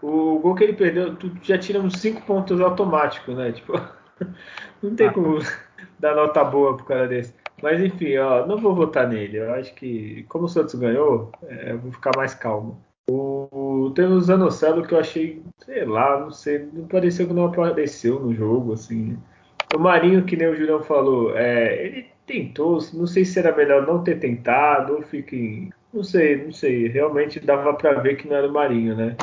[0.03, 3.53] O gol que ele perdeu, tu já tira uns 5 pontos automáticos, né?
[3.53, 3.73] Tipo,
[4.83, 5.13] não tem ah.
[5.15, 5.39] como
[5.99, 7.35] dar nota boa pro cara desse.
[7.63, 9.39] Mas enfim, ó, não vou votar nele.
[9.39, 12.85] Eu acho que, como o Santos ganhou, é, eu vou ficar mais calmo.
[13.11, 17.47] O, teve o Zanocelo que eu achei, sei lá, não sei, não pareceu que não
[17.47, 19.17] apareceu no jogo, assim.
[19.75, 23.87] O Marinho, que nem o Julião falou, é, ele tentou, não sei se era melhor
[23.87, 28.37] não ter tentado, ou fique, não sei, não sei, realmente dava para ver que não
[28.37, 29.17] era o Marinho, né?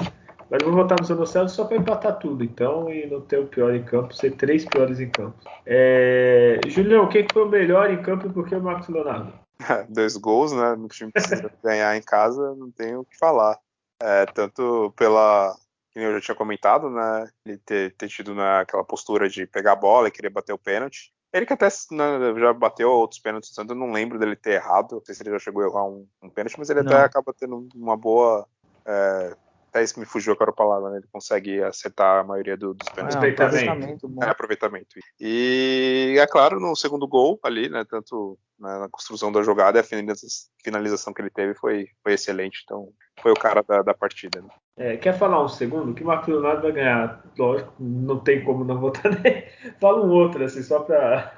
[0.49, 3.73] Mas vou votar no Zanocelo só para empatar tudo, então, e não ter o pior
[3.73, 5.37] em campo, ser três piores em campo.
[5.65, 6.59] É...
[6.67, 9.33] Julião, quem foi o melhor em campo e por que o Marcos Leonardo?
[9.89, 10.75] Dois gols, né?
[10.75, 13.57] No time precisa ganhar em casa, não tem o que falar.
[14.01, 15.55] É, tanto pela.
[15.91, 17.29] Que eu já tinha comentado, né?
[17.45, 21.14] Ele ter, ter tido naquela postura de pegar a bola e querer bater o pênalti.
[21.35, 24.51] Ele que até né, já bateu outros pênaltis do Santos, eu não lembro dele ter
[24.51, 24.93] errado.
[24.93, 26.93] Não sei se ele já chegou a errar um, um pênalti, mas ele não.
[26.93, 28.47] até acaba tendo uma boa.
[28.85, 29.35] É,
[29.75, 30.97] até isso que me fugiu a palavra, né?
[30.99, 33.21] Ele consegue acertar a maioria do, dos pênaltis.
[33.21, 34.09] É, aproveitamento.
[34.21, 34.95] É, aproveitamento.
[35.19, 37.83] E é claro, no segundo gol ali, né?
[37.89, 42.61] Tanto na construção da jogada, a finalização que ele teve foi, foi excelente.
[42.63, 42.87] Então,
[43.21, 44.41] foi o cara da, da partida.
[44.41, 44.47] Né?
[44.77, 45.93] É, quer falar um segundo?
[45.93, 47.21] Que o Marcos Leonardo vai ganhar.
[47.37, 49.43] Lógico, não tem como não votar nele.
[49.81, 51.37] Fala um outro, assim, só pra.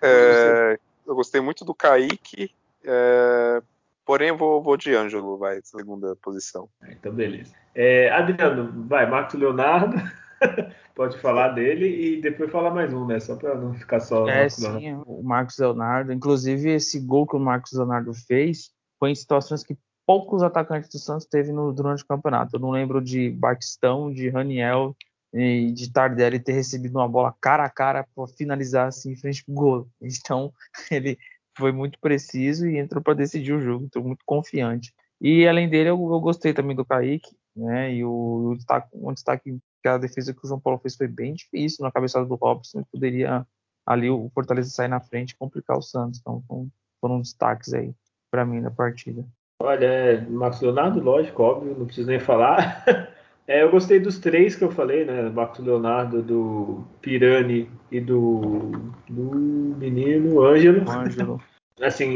[0.00, 2.48] é, eu gostei muito do Kaique.
[2.84, 3.60] É,
[4.06, 6.68] porém, eu vou, vou de Ângelo, vai, segunda posição.
[6.82, 7.52] É, então, beleza.
[7.74, 9.96] É, Adriano, vai, Marcos Leonardo.
[10.94, 13.20] Pode falar dele e depois falar mais um, né?
[13.20, 14.26] Só para não ficar só.
[14.26, 16.12] É, sim, o Marcos Leonardo.
[16.12, 20.98] Inclusive, esse gol que o Marcos Leonardo fez foi em situações que poucos atacantes do
[20.98, 22.56] Santos teve no, durante o campeonato.
[22.56, 24.96] Eu não lembro de Batistão, de Raniel
[25.34, 29.44] e de Tardelli ter recebido uma bola cara a cara para finalizar assim em frente
[29.44, 29.88] pro gol.
[30.00, 30.50] Então,
[30.90, 31.18] ele
[31.56, 33.86] foi muito preciso e entrou para decidir o jogo.
[33.86, 34.94] Estou muito confiante.
[35.20, 37.92] E além dele, eu, eu, gostei também do Kaique, né?
[37.94, 41.08] E o, o destaque, um destaque que a defesa que o João Paulo fez foi
[41.08, 43.46] bem difícil na cabeçada do Robson, poderia
[43.86, 46.20] ali o Fortaleza sair na frente e complicar o Santos.
[46.20, 47.94] Então foram, foram destaques aí
[48.30, 49.24] para mim na partida.
[49.62, 52.84] Olha, é, Marcos Leonardo, lógico, óbvio, não preciso nem falar.
[53.46, 55.30] É, eu gostei dos três que eu falei, né?
[55.30, 58.72] Marcos Leonardo, do Pirani e do,
[59.08, 60.90] do menino Ângelo.
[60.90, 61.40] Ângelo.
[61.80, 62.14] assim,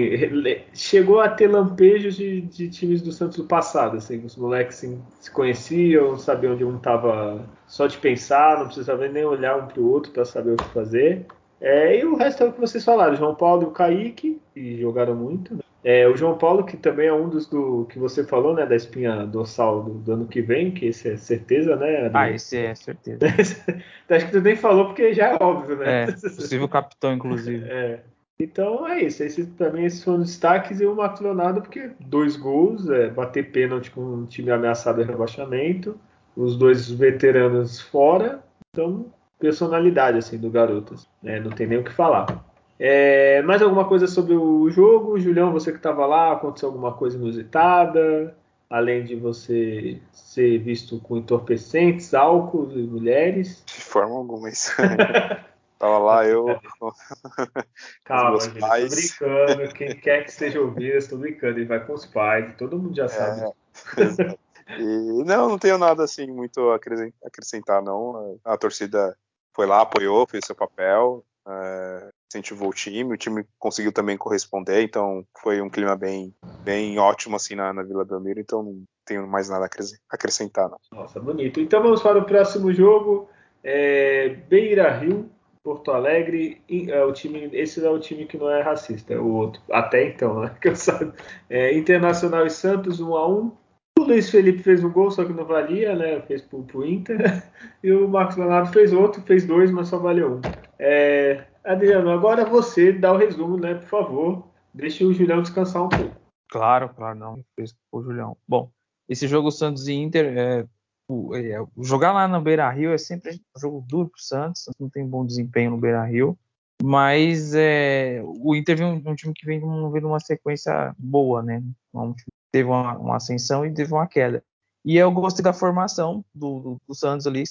[0.72, 5.02] chegou a ter lampejos de, de, times do Santos do passado, assim, os moleques assim,
[5.20, 9.80] se conheciam, sabiam onde um estava só de pensar, não precisava nem olhar um para
[9.80, 11.26] o outro para saber o que fazer.
[11.60, 14.80] É, e o resto é o que vocês falaram, João Paulo e o Kaique, que
[14.80, 15.54] jogaram muito.
[15.54, 15.60] Né?
[15.82, 18.76] É, o João Paulo, que também é um dos do que você falou, né, da
[18.76, 22.10] espinha dorsal do, do ano que vem, que esse é certeza, né?
[22.12, 23.18] Ah, esse é certeza.
[24.08, 26.02] Acho que tu nem falou porque já é óbvio, né?
[26.02, 27.64] É, possível capitão, inclusive.
[27.70, 28.00] É.
[28.38, 29.22] Então é isso.
[29.22, 33.50] Esse, também esses foram os destaques e o Marcos Leonardo, porque dois gols, é, bater
[33.50, 35.98] pênalti com um time ameaçado de rebaixamento,
[36.34, 41.38] os dois veteranos fora, então personalidade assim do garoto, né?
[41.40, 42.49] não tem nem o que falar.
[42.82, 45.52] É, mais alguma coisa sobre o jogo, Julião?
[45.52, 48.34] Você que estava lá, aconteceu alguma coisa inusitada?
[48.70, 53.62] Além de você ser visto com entorpecentes, álcool e mulheres?
[53.66, 54.72] De forma alguma, isso.
[55.78, 56.58] Tava lá eu.
[58.04, 59.18] Calma, gente, pais.
[59.18, 59.74] tô brincando.
[59.74, 61.58] Quem quer que esteja ouvindo, estou brincando.
[61.58, 63.52] Ele vai com os pais, todo mundo já sabe.
[63.98, 68.38] É, e, não, não tenho nada assim muito a acrescentar, não.
[68.42, 69.14] A torcida
[69.52, 74.82] foi lá, apoiou, fez seu papel, é, incentivou o time, o time conseguiu também corresponder,
[74.82, 79.26] então foi um clima bem, bem ótimo assim na, na Vila Belmiro, então não tenho
[79.26, 80.68] mais nada a acrescentar.
[80.68, 80.78] Não.
[80.92, 81.60] Nossa, bonito.
[81.60, 83.28] Então vamos para o próximo jogo.
[83.62, 85.30] É, Beira Rio
[85.62, 89.28] Porto Alegre, é o time, esse é o time que não é racista, é o
[89.28, 89.60] outro.
[89.70, 90.56] Até então, né?
[90.60, 91.12] Que eu sabe.
[91.50, 93.52] É, Internacional e Santos 1 a 1
[93.98, 96.22] O Luiz Felipe fez um gol, só que não valia, né?
[96.22, 97.18] Fez pro, pro Inter.
[97.82, 100.69] E o Marcos Leonardo fez outro, fez dois, mas só valeu um.
[100.82, 103.74] É, Adriano, agora você dá o resumo, né?
[103.74, 104.50] Por favor.
[104.72, 106.16] Deixe o Julião descansar um pouco.
[106.48, 107.44] Claro, claro, não.
[107.92, 108.34] O Julião.
[108.48, 108.70] Bom,
[109.06, 113.60] esse jogo Santos e Inter é, é, jogar lá no Beira Rio é sempre um
[113.60, 116.38] jogo duro para o Santos, não tem bom desempenho no Beira Rio,
[116.82, 121.62] mas é, o Inter vem um, um, time que vem, vem numa sequência boa, né?
[121.92, 122.14] Um
[122.50, 124.42] teve uma, uma, ascensão e teve uma queda.
[124.84, 127.44] E eu gostei da formação do, do, do Santos ali,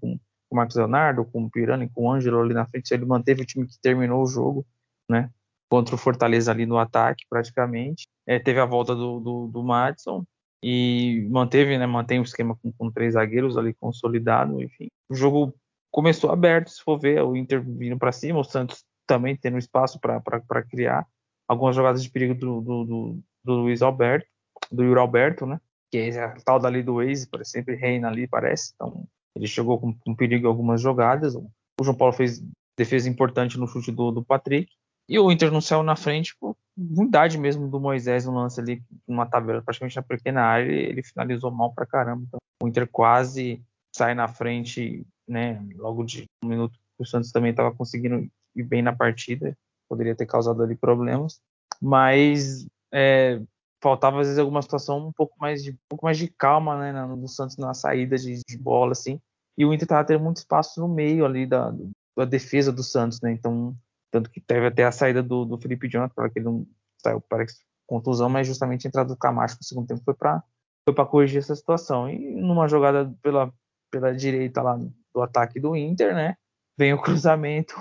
[0.00, 0.18] com,
[0.54, 3.42] com o Marcos Leonardo, com o Pirani, com o Ângelo ali na frente, ele manteve
[3.42, 4.64] o time que terminou o jogo,
[5.08, 5.30] né?
[5.68, 8.06] Contra o Fortaleza ali no ataque, praticamente.
[8.26, 10.24] É, teve a volta do, do, do Madison,
[10.62, 14.88] e manteve, né, mantém o esquema com, com, três zagueiros ali consolidado, enfim.
[15.10, 15.54] O jogo
[15.90, 20.00] começou aberto, se for ver, o Inter vindo para cima, o Santos também tendo espaço
[20.00, 21.06] para criar
[21.46, 24.26] algumas jogadas de perigo do, do, do, do Luiz Alberto,
[24.72, 28.72] do Yuri Alberto, né, que é a tal dali do Waze, sempre reina ali, parece,
[28.74, 31.50] então ele chegou com, com perigo em algumas jogadas, o
[31.82, 32.42] João Paulo fez
[32.76, 34.72] defesa importante no chute do, do Patrick,
[35.08, 38.82] e o Inter não saiu na frente por ruindade mesmo do Moisés no lance ali,
[39.06, 42.24] numa tabela praticamente na pequena área, ele finalizou mal pra caramba.
[42.26, 43.62] Então, o Inter quase
[43.94, 45.62] sai na frente, né?
[45.76, 49.56] Logo de um minuto, o Santos também estava conseguindo ir bem na partida,
[49.88, 51.40] poderia ter causado ali problemas,
[51.80, 53.40] mas é,
[53.84, 57.06] faltava às vezes alguma situação um pouco mais de, um pouco mais de calma, né?
[57.06, 59.20] No Santos na saída de, de bola, assim.
[59.58, 61.70] E o Inter estava tendo muito espaço no meio ali da,
[62.16, 63.30] da defesa do Santos, né?
[63.30, 63.76] Então
[64.10, 66.66] tanto que teve até a saída do, do Felipe Jonathan, para que ele não
[67.02, 67.44] saiu para
[67.86, 70.42] contusão, mas justamente a entrada do Camacho no segundo tempo foi para
[70.84, 72.08] foi para corrigir essa situação.
[72.08, 73.52] E numa jogada pela,
[73.90, 74.78] pela direita lá
[75.14, 76.36] do ataque do Inter, né?
[76.78, 77.74] Vem o cruzamento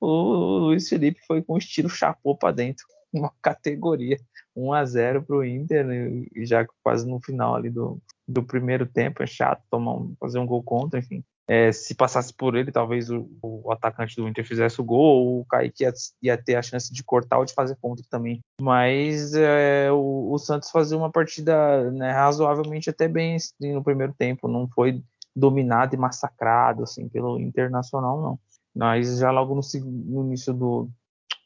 [0.00, 4.16] o Luiz Felipe foi com o estilo chapou para dentro, uma categoria
[4.58, 6.26] 1 a 0 para o Inter, né?
[6.38, 10.46] já quase no final ali do, do primeiro tempo, é chato tomar um, fazer um
[10.46, 11.22] gol contra, enfim.
[11.50, 15.40] É, se passasse por ele, talvez o, o, atacante do Inter fizesse o gol, ou
[15.40, 15.92] o Kaique ia,
[16.22, 18.40] ia, ter a chance de cortar ou de fazer contra também.
[18.60, 24.12] Mas é, o, o, Santos fazia uma partida né, razoavelmente até bem assim, no primeiro
[24.12, 25.02] tempo, não foi
[25.34, 28.38] dominado e massacrado assim pelo Internacional, não.
[28.76, 30.90] Mas já logo no, no início do,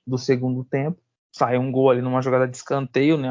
[0.04, 0.98] do segundo tempo,
[1.32, 3.30] saiu um gol ali numa jogada de escanteio, né?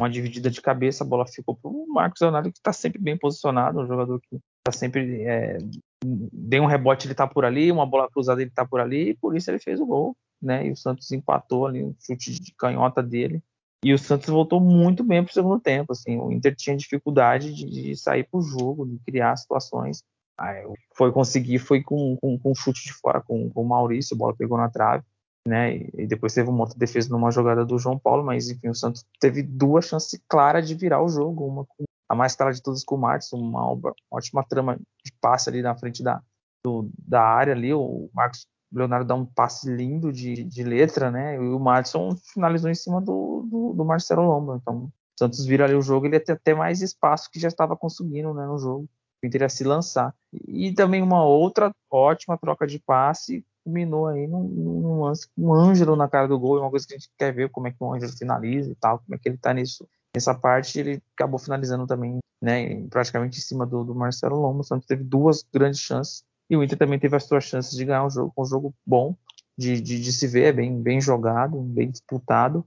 [0.00, 3.18] uma dividida de cabeça, a bola ficou para o Marcos Leonardo, que está sempre bem
[3.18, 5.58] posicionado, um jogador que está sempre é,
[6.02, 9.14] deu um rebote, ele tá por ali, uma bola cruzada, ele tá por ali, e
[9.14, 10.66] por isso ele fez o gol, né?
[10.66, 13.42] E o Santos empatou ali, um chute de canhota dele.
[13.84, 17.64] E o Santos voltou muito bem pro segundo tempo, assim, o Inter tinha dificuldade de,
[17.64, 20.02] de sair pro jogo, de criar situações.
[20.38, 24.18] Aí foi conseguir, foi com, com, com chute de fora com, com o Maurício, a
[24.18, 25.04] bola pegou na trave,
[25.50, 25.76] né?
[25.94, 29.04] E depois teve uma outra defesa numa jogada do João Paulo, mas enfim, o Santos
[29.18, 31.66] teve duas chances claras de virar o jogo, uma
[32.08, 33.76] a mais clara de todas com o Marcos, uma,
[34.10, 36.20] ótima trama de passe ali na frente da,
[36.64, 41.36] do, da área ali, o Marcos Leonardo dá um passe lindo de, de letra, né?
[41.36, 44.58] E o Madison finalizou em cima do, do, do, Marcelo Lomba.
[44.60, 47.76] Então, o Santos vira ali o jogo, ele ter até mais espaço que já estava
[47.76, 48.88] conseguindo né, no jogo.
[49.22, 50.14] O Inter ia se lançar.
[50.48, 55.96] E também uma outra ótima troca de passe culminou aí num, num lance um Ângelo
[55.96, 56.58] na cara do gol.
[56.58, 58.74] É uma coisa que a gente quer ver como é que o Ângelo finaliza e
[58.74, 63.38] tal, como é que ele tá nisso Nessa parte ele acabou finalizando também, né, praticamente
[63.38, 64.36] em cima do, do Marcelo.
[64.36, 67.84] O Santos teve duas grandes chances e o Inter também teve as suas chances de
[67.84, 69.16] ganhar um jogo, um jogo bom
[69.56, 72.66] de, de, de se ver, é bem, bem jogado, bem disputado.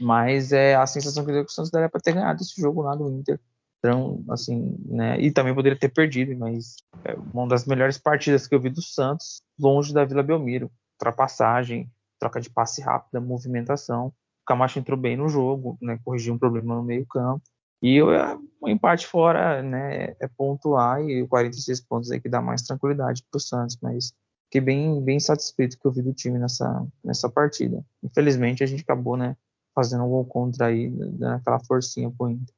[0.00, 2.82] Mas é a sensação que deu que o Santos daria para ter ganhado esse jogo
[2.82, 3.40] lá do Inter.
[3.84, 5.20] Então, assim, né?
[5.20, 8.80] E também poderia ter perdido, mas é uma das melhores partidas que eu vi do
[8.80, 10.70] Santos, longe da Vila Belmiro.
[10.94, 14.06] Ultrapassagem, troca de passe rápida, movimentação.
[14.06, 17.42] O Camacho entrou bem no jogo, né, corrigiu um problema no meio-campo.
[17.82, 23.22] E o empate fora né, é pontuar e 46 pontos aí que dá mais tranquilidade
[23.30, 27.28] para o Santos, mas fiquei bem, bem satisfeito que eu vi do time nessa, nessa
[27.28, 27.84] partida.
[28.02, 29.36] Infelizmente a gente acabou né,
[29.74, 32.54] fazendo um gol contra aí, dando aquela forcinha pro Inter.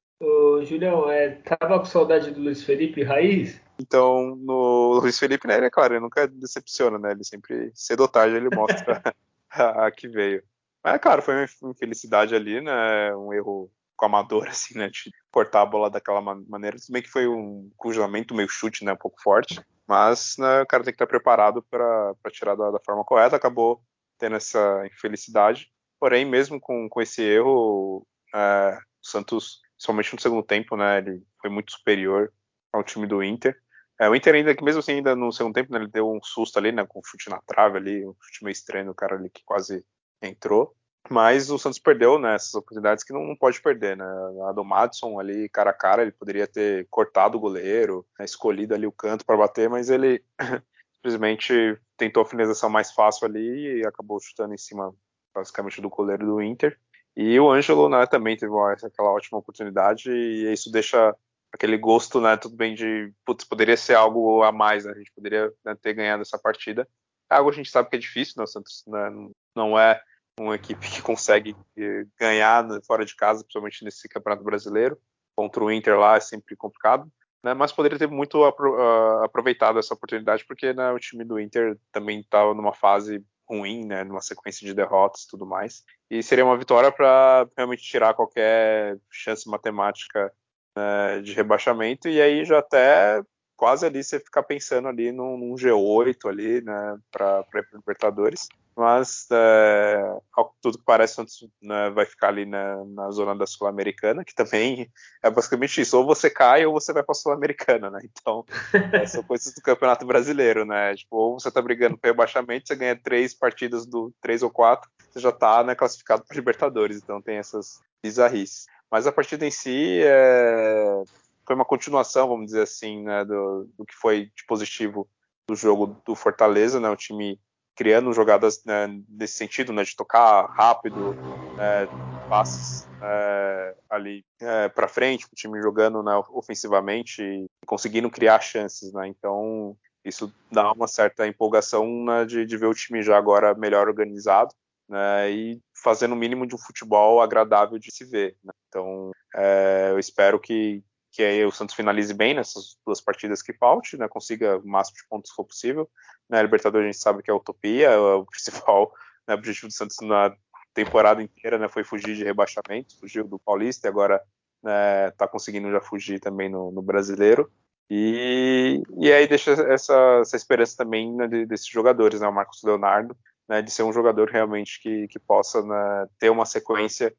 [0.57, 3.61] Ô, Julião, é, tava com saudade do Luiz Felipe Raiz?
[3.79, 7.11] Então, no Luiz Felipe, né, é claro, ele nunca decepciona, né?
[7.11, 9.03] Ele sempre, cedo ou tarde, ele mostra
[9.53, 10.42] a, a que veio.
[10.83, 13.14] Mas, claro, foi uma infelicidade ali, né?
[13.14, 14.88] Um erro com amador, assim, né?
[14.88, 16.79] De cortar a bola daquela maneira.
[16.79, 18.95] Tudo bem que foi um cruzamento meio chute, né?
[18.95, 19.61] Um pouco forte.
[19.87, 23.37] Mas né, o cara tem que estar preparado para tirar da, da, forma correta.
[23.37, 23.83] Acabou
[24.19, 25.71] tendo essa infelicidade.
[26.01, 30.98] Porém, mesmo com, com esse erro, é, o Santos, somente no segundo tempo, né?
[30.98, 32.32] Ele foi muito superior
[32.72, 33.56] ao time do Inter.
[33.98, 36.58] É, o Inter ainda, mesmo assim, ainda no segundo tempo, né, ele deu um susto
[36.58, 36.84] ali, né?
[36.86, 39.84] Com um chute na trave ali, um chute meio estranho, o cara ali que quase
[40.22, 40.74] entrou.
[41.10, 44.04] Mas o Santos perdeu né, essas oportunidades que não, pode perder, né?
[44.48, 48.74] A do Madison ali, cara a cara, ele poderia ter cortado o goleiro, né, escolhido
[48.74, 50.24] ali o canto para bater, mas ele
[50.96, 54.92] simplesmente tentou a finalização mais fácil ali e acabou chutando em cima,
[55.34, 56.78] basicamente, do goleiro do Inter.
[57.16, 61.16] E o Ângelo né, também teve uma, aquela ótima oportunidade e isso deixa
[61.50, 65.11] aquele gosto, né, tudo bem de, putz, poderia ser algo a mais, né, a gente
[65.12, 66.87] poderia né, ter ganhado essa partida.
[67.31, 69.11] Algo a gente sabe que é difícil, né, o Santos né,
[69.55, 70.00] não é
[70.38, 74.98] uma equipe que consegue eh, ganhar fora de casa, principalmente nesse Campeonato Brasileiro.
[75.35, 77.11] Contra o Inter lá é sempre complicado,
[77.42, 77.55] né?
[77.55, 82.20] mas poderia ter muito ah, aproveitado essa oportunidade, porque né, o time do Inter também
[82.20, 85.82] estava numa fase ruim, né, numa sequência de derrotas e tudo mais.
[86.11, 90.32] E seria uma vitória para realmente tirar qualquer chance matemática
[90.76, 93.22] né, de rebaixamento, e aí já até
[93.56, 98.48] quase ali você ficar pensando ali num, num G8 ali, né, para Libertadores.
[98.76, 103.46] Mas, é, ao tudo que parece, Santos né, vai ficar ali na, na zona da
[103.46, 107.88] Sul-Americana, que também é basicamente isso: ou você cai ou você vai para a Sul-Americana,
[107.88, 108.00] né?
[108.04, 108.44] Então,
[108.92, 110.94] é, são coisas do Campeonato Brasileiro, né?
[110.94, 114.90] Tipo, ou você está brigando pelo rebaixamento, você ganha três partidas do três ou quatro,
[115.10, 116.98] você já está né, classificado para Libertadores.
[116.98, 118.66] Então, tem essas bizarrices.
[118.90, 121.02] Mas a partida em si é,
[121.46, 125.08] foi uma continuação, vamos dizer assim, né, do, do que foi de positivo
[125.48, 126.90] do jogo do Fortaleza, né?
[126.90, 127.40] O time
[127.77, 131.14] criando jogadas né, nesse sentido, né, de tocar rápido,
[131.56, 131.87] né,
[132.29, 138.92] passes é, ali é, para frente, o time jogando né, ofensivamente e conseguindo criar chances,
[138.92, 139.06] né?
[139.06, 143.88] Então isso dá uma certa empolgação né, de, de, ver o time já agora melhor
[143.88, 144.54] organizado
[144.88, 148.37] né, e fazendo o mínimo de um futebol agradável de se ver.
[148.42, 148.52] Né?
[148.68, 150.83] Então é, eu espero que,
[151.17, 154.98] que aí o Santos finalize bem nessas duas partidas que falte, né, consiga o máximo
[154.98, 155.88] de pontos que for possível.
[156.29, 158.92] Né, a Libertadores a gente sabe que é utopia, é o principal
[159.27, 160.37] né, objetivo do Santos na
[160.75, 164.23] temporada inteira né, foi fugir de rebaixamento, fugiu do Paulista e agora
[164.62, 167.50] está né, conseguindo já fugir também no, no Brasileiro.
[167.88, 173.17] E, e aí deixa essa, essa esperança também né, desses jogadores, né, o Marcos Leonardo,
[173.48, 177.17] né, de ser um jogador realmente que, que possa né, ter uma sequência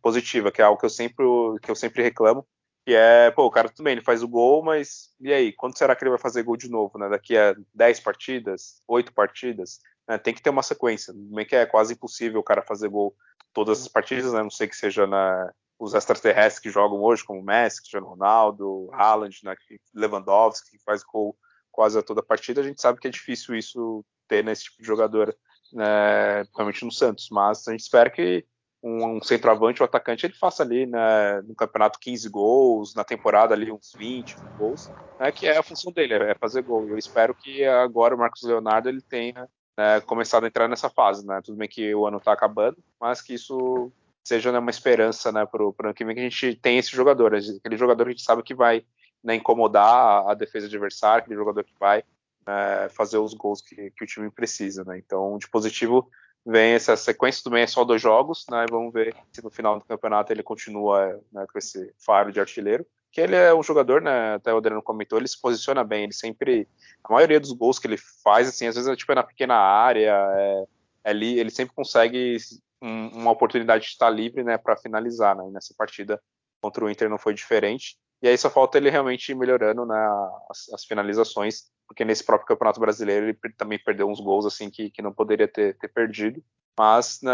[0.00, 1.26] positiva, que é algo que eu sempre,
[1.60, 2.46] que eu sempre reclamo,
[2.86, 5.76] que é, pô, o cara tudo bem, ele faz o gol, mas e aí, quando
[5.76, 7.08] será que ele vai fazer gol de novo, né?
[7.08, 10.16] Daqui a 10 partidas, 8 partidas, né?
[10.16, 11.12] tem que ter uma sequência.
[11.16, 13.12] Bem que é quase impossível o cara fazer gol
[13.52, 14.40] todas as partidas, né?
[14.40, 19.40] Não sei que seja na, os extraterrestres que jogam hoje, como Messi, Cristiano Ronaldo, Haaland,
[19.42, 19.56] né?
[19.92, 21.36] Lewandowski, que faz gol
[21.72, 24.86] quase a toda partida, a gente sabe que é difícil isso ter nesse tipo de
[24.86, 25.36] jogador,
[25.72, 26.44] né?
[26.44, 28.46] principalmente no Santos, mas a gente espera que
[28.86, 33.52] um, um centroavante ou atacante ele faça ali né, no campeonato 15 gols, na temporada
[33.52, 36.88] ali uns 20 gols, né, que é a função dele, é fazer gol.
[36.88, 41.26] Eu espero que agora o Marcos Leonardo ele tenha né, começado a entrar nessa fase,
[41.26, 41.40] né?
[41.44, 43.90] Tudo bem que o ano está acabando, mas que isso
[44.24, 46.90] seja né, uma esperança né, para o ano que vem que a gente tem esse
[46.90, 48.84] jogador, aquele jogador que a gente sabe que vai
[49.22, 52.02] né, incomodar a, a, defesa adversária, aquele jogador que vai
[52.46, 54.84] né, fazer os gols que, que, o time precisa.
[54.84, 54.98] Né?
[54.98, 56.08] Então, de positivo,
[56.46, 58.64] vem essa sequência também é só dois jogos, né?
[58.70, 62.86] Vamos ver se no final do campeonato ele continua né, com esse faro de artilheiro.
[63.10, 64.34] Que ele é um jogador, né?
[64.34, 66.68] Até o Adriano comentou, ele se posiciona bem, ele sempre.
[67.02, 69.56] A maioria dos gols que ele faz, assim, às vezes é tipo é na pequena
[69.56, 70.64] área, é,
[71.04, 72.36] é ali, ele sempre consegue
[72.80, 75.48] um, uma oportunidade de estar livre, né, para finalizar, né?
[75.48, 76.22] E nessa partida
[76.60, 77.96] contra o Inter não foi diferente.
[78.22, 80.08] E aí só falta ele realmente melhorando né,
[80.50, 84.90] as, as, finalizações, porque nesse próprio Campeonato Brasileiro ele também perdeu uns gols assim que,
[84.90, 86.42] que não poderia ter, ter perdido.
[86.78, 87.32] Mas, né,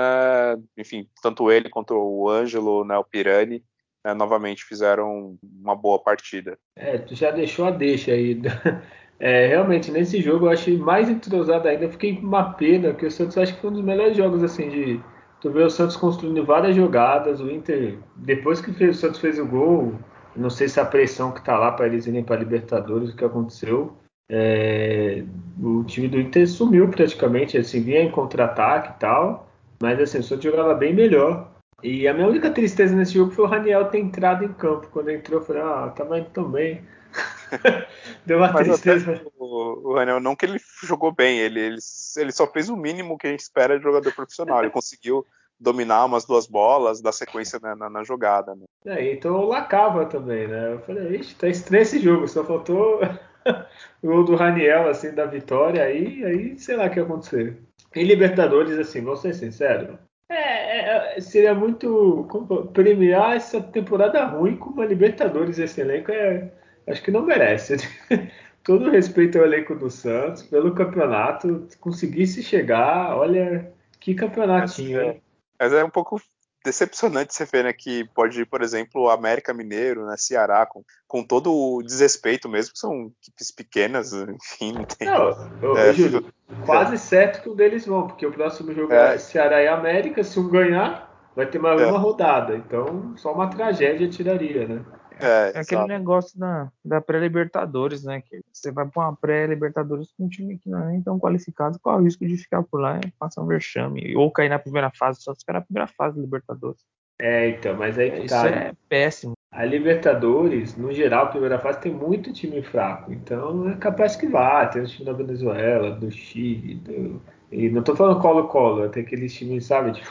[0.76, 3.64] enfim, tanto ele quanto o Ângelo, né, o Pirani,
[4.04, 6.58] né, novamente fizeram uma boa partida.
[6.76, 8.40] É, tu já deixou a deixa aí.
[9.24, 11.84] É, realmente, nesse jogo eu achei mais entrosado ainda.
[11.84, 14.42] Eu fiquei com uma pena, que o Santos acho que foi um dos melhores jogos
[14.42, 15.00] assim de.
[15.40, 19.38] Tu vê o Santos construindo várias jogadas, o Inter, depois que fez, o Santos fez
[19.38, 19.94] o gol,
[20.36, 23.24] não sei se a pressão que está lá para eles irem para Libertadores, o que
[23.24, 23.96] aconteceu.
[24.28, 25.24] É,
[25.62, 29.48] o time do Inter sumiu praticamente, assim, vinha em contra-ataque e tal,
[29.80, 31.52] mas assim, o Santos jogava bem melhor.
[31.82, 34.88] E a minha única tristeza nesse jogo foi o Raniel ter entrado em campo.
[34.92, 36.82] Quando entrou, eu falei, ah, tava indo tão bem.
[38.24, 39.20] Deu uma Mas tristeza.
[39.36, 41.78] O, o Raniel, não que ele jogou bem, ele, ele,
[42.16, 44.60] ele só fez o mínimo que a gente espera de jogador profissional.
[44.60, 45.26] Ele conseguiu
[45.62, 48.54] dominar umas duas bolas, dar sequência na, na, na jogada.
[48.54, 48.64] Né?
[48.84, 50.72] É, então o Lacava também, né?
[50.72, 53.00] Eu falei, ixi, tá estranho esse jogo, só faltou
[54.02, 57.56] o gol do Raniel, assim, da vitória, aí, aí sei lá o que ia acontecer.
[57.94, 59.98] Em Libertadores, assim, vou ser sincero,
[60.32, 62.26] é, é, seria muito
[62.72, 66.50] premiar essa temporada ruim com uma Libertadores esse elenco é,
[66.86, 67.76] acho que não merece.
[68.64, 75.00] Todo respeito ao elenco do Santos, pelo campeonato, conseguisse chegar, olha que campeonatinho.
[75.00, 75.16] É,
[75.58, 76.20] mas é um pouco
[76.64, 81.24] decepcionante você ver né, que pode ir, por exemplo, América Mineiro, né, Ceará, com, com
[81.24, 85.08] todo o desrespeito mesmo, que são equipes pequenas, enfim, não tem.
[85.08, 86.32] Não, eu, é, Júlio,
[86.64, 90.22] quase certo que um deles vão, porque o próximo jogo é, é Ceará e América,
[90.22, 91.86] se um ganhar, vai ter mais é.
[91.86, 92.54] uma rodada.
[92.56, 94.84] Então, só uma tragédia tiraria, né?
[95.24, 98.20] É, é aquele negócio da, da pré-Libertadores, né?
[98.20, 101.78] Que você vai para uma pré-Libertadores com um time que não é nem tão qualificado,
[101.80, 104.16] qual o risco de ficar por lá e passar um vexame?
[104.16, 106.80] Ou cair na primeira fase, só ficar na primeira fase da Libertadores.
[107.20, 108.48] É, então, mas aí que Isso tá.
[108.48, 109.34] é péssimo.
[109.52, 113.12] A Libertadores, no geral, a primeira fase tem muito time fraco.
[113.12, 114.66] Então é capaz que vá.
[114.66, 117.22] Tem os times da Venezuela, do Chile, do...
[117.50, 119.92] E não tô falando colo-colo, tem aqueles times, sabe?
[119.92, 120.10] Tipo,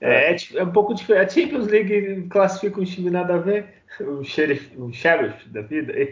[0.00, 1.24] é, é, é, um pouco diferente.
[1.24, 5.92] A Champions League classifica um time nada a ver, o sheriff, o sheriff da vida.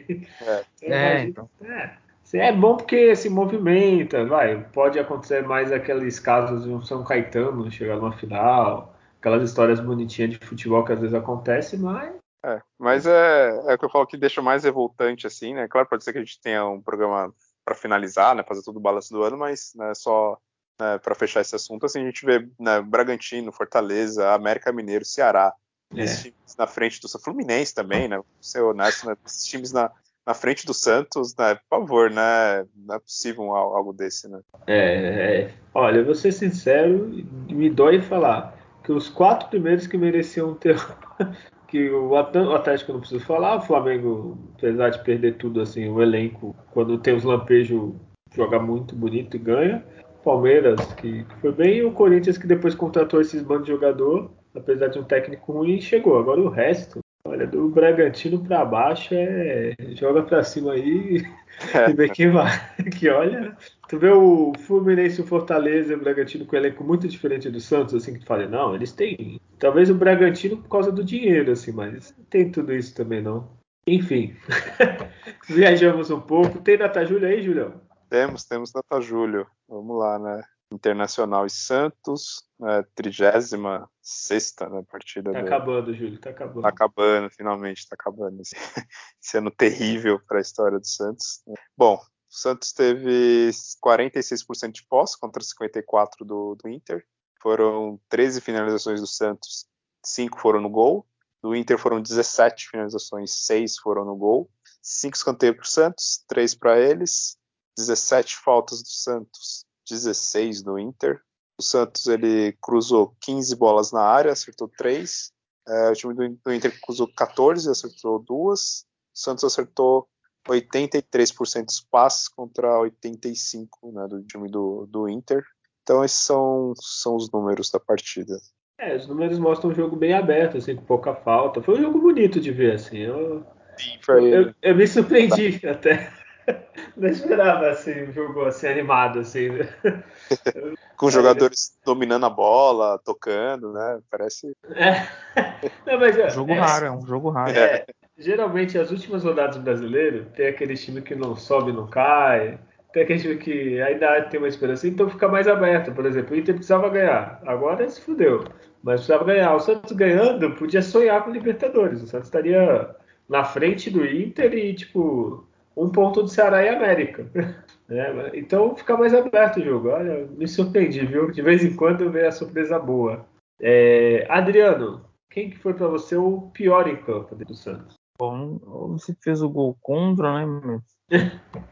[0.83, 1.49] É, é, então.
[1.63, 1.97] é,
[2.35, 4.63] é bom porque se movimenta, vai.
[4.73, 10.33] Pode acontecer mais aqueles casos de um São Caetano chegar numa final, aquelas histórias bonitinhas
[10.33, 12.15] de futebol que às vezes acontece, mas.
[12.45, 15.67] É, mas é, é o que eu falo que deixa mais revoltante, assim, né?
[15.67, 17.33] Claro, pode ser que a gente tenha um programa
[17.65, 18.43] para finalizar, né?
[18.43, 20.39] Fazer todo o balanço do ano, mas né, só
[20.81, 25.53] né, para fechar esse assunto, assim, a gente vê né, Bragantino, Fortaleza, América Mineiro, Ceará,
[25.95, 26.03] é.
[26.03, 28.21] esses times na frente do Fluminense também, né?
[28.41, 29.91] Ser honesto, né, esses times na,
[30.27, 31.55] na frente do Santos, né?
[31.55, 32.65] Por favor, né?
[32.75, 34.41] Não é possível algo desse, né?
[34.67, 35.55] É, é.
[35.73, 37.11] olha, eu vou ser sincero,
[37.49, 40.77] me dói falar que os quatro primeiros que mereciam ter.
[41.67, 46.55] que o Atlético não preciso falar, o Flamengo, apesar de perder tudo, assim, o elenco,
[46.71, 47.93] quando tem os lampejos,
[48.33, 49.85] joga muito bonito e ganha.
[50.25, 54.89] Palmeiras, que, foi bem, e o Corinthians, que depois contratou esses bandos de jogador, apesar
[54.89, 56.19] de um técnico ruim, chegou.
[56.19, 61.25] Agora o resto, Olha, do Bragantino para baixo é joga para cima aí
[61.89, 62.51] e vê quem vai.
[62.99, 63.57] Que olha,
[63.89, 67.61] tu vê o Fluminense, o Fortaleza e o Bragantino com um elenco muito diferente do
[67.61, 69.41] Santos, assim que tu fala, não, eles têm.
[69.59, 73.49] Talvez o Bragantino por causa do dinheiro, assim, mas não tem tudo isso também não.
[73.87, 74.37] Enfim,
[75.49, 76.61] viajamos um pouco.
[76.61, 77.81] Tem data Júlio aí, Julião?
[78.15, 79.45] Temos, temos data Júlio.
[79.69, 80.41] Vamos lá, né?
[80.71, 85.33] Internacional e Santos, né, 36 né, partida.
[85.33, 85.47] Tá do...
[85.49, 86.63] acabando, Júlio, tá acabando.
[86.63, 88.41] Tá acabando, finalmente, tá acabando.
[88.41, 88.55] Esse,
[89.21, 91.43] esse ano terrível para a história do Santos.
[91.77, 93.51] Bom, o Santos teve
[93.85, 97.05] 46% de posse contra 54% do, do Inter.
[97.43, 99.67] Foram 13 finalizações do Santos,
[100.05, 101.05] 5 foram no gol.
[101.43, 104.49] Do Inter foram 17 finalizações, 6 foram no gol.
[104.81, 107.43] 5 escanteios para o Santos, 3 para eles.
[107.77, 111.21] 17 faltas do Santos, 16 do Inter.
[111.59, 115.33] O Santos ele cruzou 15 bolas na área, acertou 3.
[115.67, 118.61] É, o time do, Inter cruzou 14, acertou 2.
[118.61, 120.09] O Santos acertou
[120.49, 125.45] 83% dos passes contra 85% né, do time do, do Inter.
[125.83, 128.39] Então esses são, são os números da partida.
[128.79, 131.63] É, os números mostram um jogo bem aberto, assim, com pouca falta.
[131.63, 132.99] Foi um jogo bonito de ver, assim.
[132.99, 133.47] Eu,
[133.79, 134.35] Sim, foi...
[134.35, 135.71] eu, eu me surpreendi tá.
[135.73, 136.13] até.
[136.97, 139.49] Não esperava assim, um jogo assim animado, assim.
[139.49, 139.69] Né?
[140.97, 144.01] Com jogadores dominando a bola, tocando, né?
[144.11, 144.57] Parece.
[144.75, 145.07] É.
[145.87, 147.51] Não, mas, é um jogo é, raro, é um jogo raro.
[147.51, 147.87] É,
[148.17, 152.59] geralmente as últimas rodadas do brasileiro tem aquele time que não sobe, não cai.
[152.93, 155.93] Tem aquele time que ainda tem uma esperança, então fica mais aberto.
[155.93, 157.41] Por exemplo, o Inter precisava ganhar.
[157.45, 158.45] Agora se fudeu.
[158.85, 159.53] Mas precisava ganhar.
[159.55, 162.03] O Santos ganhando podia sonhar com o Libertadores.
[162.03, 162.95] O Santos estaria
[163.29, 165.45] na frente do Inter e, tipo,
[165.77, 167.27] um ponto do Ceará e América.
[167.87, 169.89] É, então fica mais aberto o jogo.
[169.91, 171.31] Olha, me surpreendi, viu?
[171.31, 173.27] De vez em quando vem a surpresa boa.
[173.61, 177.95] É, Adriano, quem que foi para você o pior em campo do Santos?
[178.19, 178.59] Bom,
[178.97, 180.81] você fez o gol contra, né?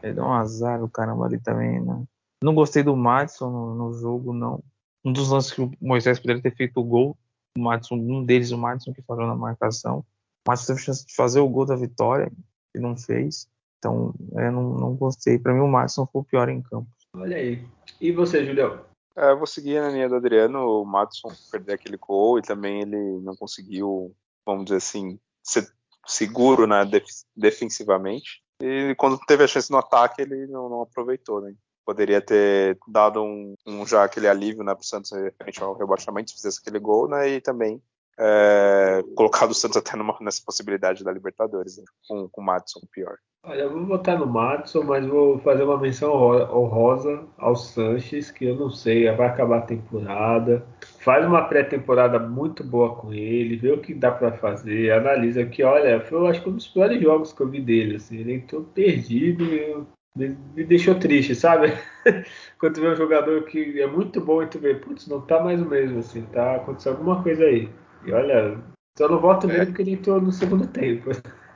[0.03, 2.03] Ele deu um azar o caramba ali também, né?
[2.43, 4.61] Não gostei do Madison no, no, jogo, não.
[5.03, 7.17] Um dos lances que o Moisés poderia ter feito o gol,
[7.57, 9.99] o Madison, um deles, o Madison, que falou na marcação.
[10.45, 12.31] O Madison teve chance de fazer o gol da vitória,
[12.75, 13.47] e não fez.
[13.83, 15.37] Então, eu não, não gostei.
[15.37, 16.87] Para mim, o Madison foi o pior em campo.
[17.17, 17.67] Olha aí.
[17.99, 18.79] E você, Julião?
[19.13, 20.81] É, eu vou seguir na linha do Adriano.
[20.81, 24.15] O Madison perdeu aquele gol e também ele não conseguiu,
[24.45, 25.67] vamos dizer assim, ser
[26.07, 26.89] seguro né,
[27.35, 28.41] defensivamente.
[28.61, 31.53] E quando teve a chance no ataque, ele não, não aproveitou, né?
[31.85, 36.31] Poderia ter dado um, um já aquele alívio né, para o Santos referente ao rebaixamento
[36.31, 37.27] se fizesse aquele gol, né?
[37.27, 37.81] E também
[38.19, 42.79] é, colocado o Santos até numa, nessa possibilidade da Libertadores, né, com, com o Madison
[42.91, 43.17] pior.
[43.45, 48.45] Olha, eu vou votar no Madison, mas vou fazer uma menção honrosa ao Sanches, que
[48.45, 50.65] eu não sei, vai acabar a temporada.
[51.01, 55.61] Faz uma pré-temporada muito boa com ele, vê o que dá para fazer, analisa que,
[55.61, 58.35] olha, foi eu acho que um dos piores jogos que eu vi dele, assim, ele
[58.35, 59.83] entrou perdido e
[60.15, 61.73] me, me deixou triste, sabe?
[62.57, 65.43] Quando tu vê um jogador que é muito bom e tu vê, putz, não tá
[65.43, 67.69] mais o mesmo, assim, tá acontecendo alguma coisa aí.
[68.05, 68.61] E olha,
[68.97, 69.65] só não voto nele é.
[69.65, 71.09] porque ele entrou no segundo tempo.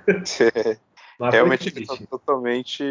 [1.19, 2.83] Mas Realmente ele tá totalmente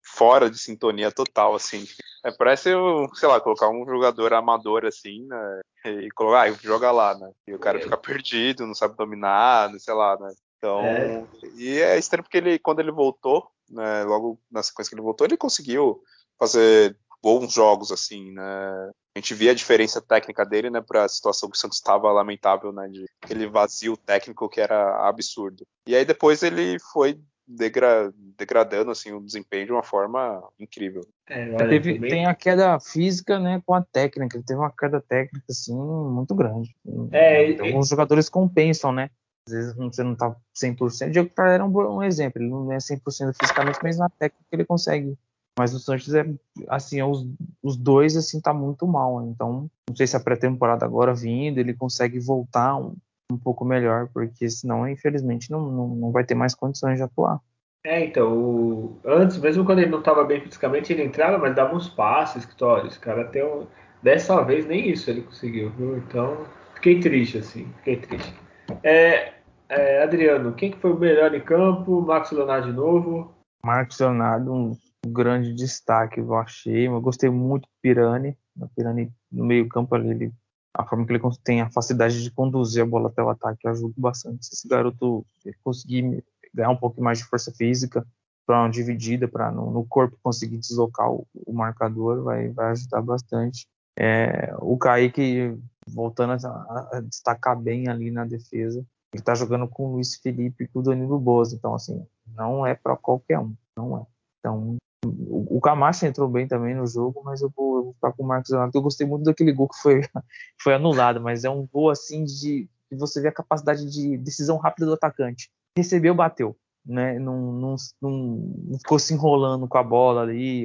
[0.00, 1.84] fora de sintonia total, assim.
[2.24, 2.70] É, parece,
[3.14, 5.60] sei lá, colocar um jogador amador assim, né?
[5.84, 7.28] E colocar, ah, joga lá, né?
[7.46, 7.82] E o cara é.
[7.82, 10.32] fica perdido, não sabe dominar, sei lá, né?
[10.58, 11.26] Então, é.
[11.56, 15.26] e é estranho porque ele, quando ele voltou, né, logo na sequência que ele voltou,
[15.26, 16.00] ele conseguiu
[16.38, 18.90] fazer bons jogos, assim, né?
[19.16, 22.12] A gente via a diferença técnica dele, né, para a situação que o Santos estava
[22.12, 25.64] lamentável, né, de aquele vazio técnico que era absurdo.
[25.88, 31.00] E aí depois ele foi degra degradando assim o desempenho de uma forma incrível.
[31.30, 32.10] É, olha, teve, também...
[32.10, 34.36] Tem a queda física, né, com a técnica.
[34.36, 36.76] Ele teve uma queda técnica assim muito grande.
[37.10, 37.70] É, então, e...
[37.70, 39.08] Alguns jogadores compensam, né?
[39.48, 41.06] Às vezes você não tá 100%.
[41.06, 42.42] O Diego era um, um exemplo.
[42.42, 45.16] Ele não é 100% fisicamente, mas na técnica ele consegue.
[45.58, 46.26] Mas o Sanches é,
[46.68, 47.26] assim, é os,
[47.62, 49.20] os dois, assim, tá muito mal.
[49.20, 49.30] Né?
[49.30, 52.94] Então, não sei se a pré-temporada agora vindo, ele consegue voltar um,
[53.32, 57.40] um pouco melhor, porque senão, infelizmente, não, não, não vai ter mais condições de atuar.
[57.84, 59.00] É, então, o...
[59.04, 62.46] antes, mesmo quando ele não estava bem fisicamente, ele entrava, mas dava uns passes,
[62.86, 63.66] esse cara tem um...
[64.02, 65.96] Dessa vez nem isso ele conseguiu, viu?
[65.96, 68.34] Então, fiquei triste, assim, fiquei triste.
[68.82, 69.32] É,
[69.68, 72.02] é, Adriano, quem que foi o melhor em campo?
[72.02, 73.32] Marcos Leonardo de novo?
[73.64, 74.76] Marcos Leonardo, um
[75.06, 76.86] grande destaque, eu achei.
[76.86, 78.36] Eu gostei muito do Pirani.
[78.58, 80.32] O Pirani no meio campo ali, ele
[80.76, 83.94] a forma que ele tem a facilidade de conduzir a bola até o ataque ajuda
[83.96, 84.44] bastante.
[84.44, 85.24] Se esse garoto
[85.64, 88.06] conseguir ganhar um pouco mais de força física
[88.46, 93.02] para uma dividida, para no, no, corpo conseguir deslocar o, o marcador, vai, vai ajudar
[93.02, 93.66] bastante.
[93.98, 98.84] É, o Kaique voltando a, a, destacar bem ali na defesa.
[99.12, 102.66] Ele tá jogando com o Luiz Felipe e com o Danilo Boas, então assim, não
[102.66, 104.06] é para qualquer um, não é.
[104.38, 104.76] Então,
[105.08, 108.26] o, Camacho entrou bem também no jogo, mas eu vou, eu vou ficar com o
[108.26, 108.76] Marcos Leonardo.
[108.76, 110.00] Eu gostei muito daquele gol que foi,
[110.60, 114.56] foi anulado, mas é um gol assim de, de você ver a capacidade de decisão
[114.56, 115.50] rápida do atacante.
[115.76, 117.18] Recebeu, bateu, né?
[117.18, 120.64] Não, não, não, ficou se enrolando com a bola ali.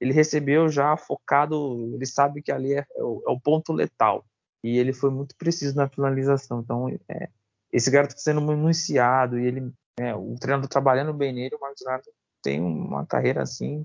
[0.00, 4.24] Ele recebeu já focado, ele sabe que ali é, é, o, é o ponto letal.
[4.62, 6.60] E ele foi muito preciso na finalização.
[6.60, 7.28] Então, é,
[7.72, 11.82] esse garoto está sendo municiado e ele, é, o treinador trabalhando bem nele, o Marcos
[11.82, 12.08] Leonardo
[12.46, 13.82] tem uma carreira assim,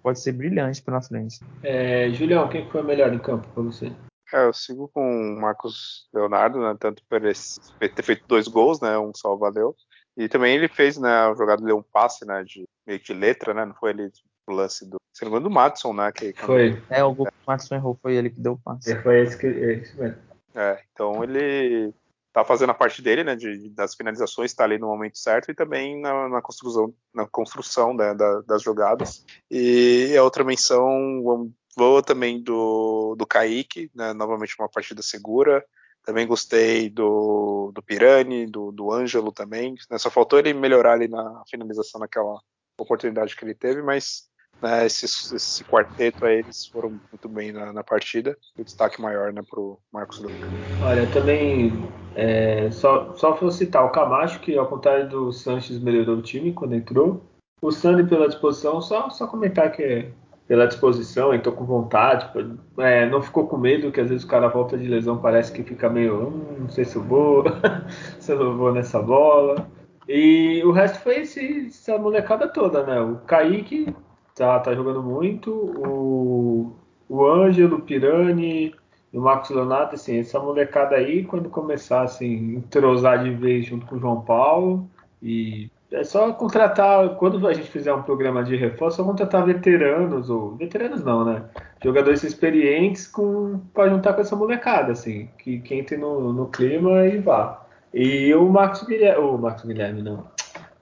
[0.00, 1.40] pode ser brilhante pela frente.
[1.64, 3.92] É, Julião, quem foi melhor em campo para você?
[4.32, 8.96] É, eu sigo com o Marcos Leonardo, né, tanto por ter feito dois gols, né,
[8.96, 9.74] um só valeu,
[10.16, 13.52] e também ele fez, né, a jogada deu um passe, né, de meio de letra,
[13.52, 14.08] né, não foi ele
[14.48, 16.80] o lance do, se não me engano, do Matson, né, que foi.
[16.88, 18.92] É, o gol que o Matson errou, foi ele que deu o passe.
[18.92, 20.18] É, foi esse que, é esse mesmo.
[20.54, 21.92] É, então ele
[22.36, 25.54] tá fazendo a parte dele, né, de, das finalizações, está ali no momento certo e
[25.54, 29.24] também na, na construção, na construção né, da, das jogadas.
[29.50, 35.64] E a outra menção vou também do, do Kaique, né, novamente uma partida segura.
[36.04, 39.74] Também gostei do, do Pirani, do, do Ângelo também.
[39.90, 42.38] Né, só faltou ele melhorar ali na finalização naquela
[42.78, 44.28] oportunidade que ele teve, mas
[44.62, 48.36] né, esse, esse, quarteto aí, eles foram muito bem na, na partida.
[48.58, 50.34] O destaque maior né, para o Marcos Duque.
[50.82, 51.72] Olha, também
[52.14, 56.52] é, só, só vou citar o Camacho, que ao contrário do Sanches melhorou o time
[56.52, 57.22] quando entrou.
[57.60, 60.10] O Sandy pela disposição, só, só comentar que é
[60.46, 62.30] pela disposição, entrou com vontade,
[62.78, 65.64] é, não ficou com medo, que às vezes o cara volta de lesão, parece que
[65.64, 67.44] fica meio, hum, não sei se eu vou,
[68.20, 69.68] se eu não vou nessa bola.
[70.08, 73.00] E o resto foi esse, essa molecada toda, né?
[73.00, 73.92] O Kaique
[74.36, 75.50] tá, tá jogando muito.
[75.50, 76.72] O,
[77.08, 78.72] o Ângelo, o Pirani,
[79.12, 83.96] o Marcos Leonardo, assim, essa molecada aí, quando começar assim, entrosar de vez junto com
[83.96, 84.88] o João Paulo,
[85.22, 89.46] e é só contratar, quando a gente fizer um programa de reforço, é só contratar
[89.46, 91.44] veteranos, ou veteranos não, né?
[91.82, 97.06] Jogadores experientes com para juntar com essa molecada, assim, que, que entre no, no clima
[97.06, 97.64] e vá.
[97.94, 100.24] E o Marcos Guilherme, o Marcos Guilherme não,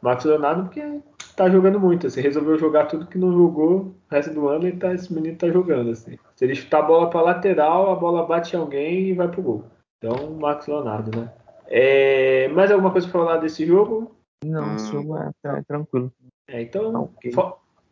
[0.03, 0.83] Marcos Leonardo, porque
[1.37, 4.73] tá jogando muito, assim, resolveu jogar tudo que não jogou o resto do ano e
[4.73, 6.17] tá, esse menino tá jogando, assim.
[6.37, 9.43] Se ele chutar a bola pra lateral, a bola bate em alguém e vai pro
[9.43, 9.65] gol.
[9.99, 11.33] Então, Marcos Leonardo, né?
[11.67, 14.15] É, mais alguma coisa pra falar desse jogo?
[14.45, 16.13] Não, esse jogo é, é tranquilo.
[16.49, 17.33] É, então, tá okay.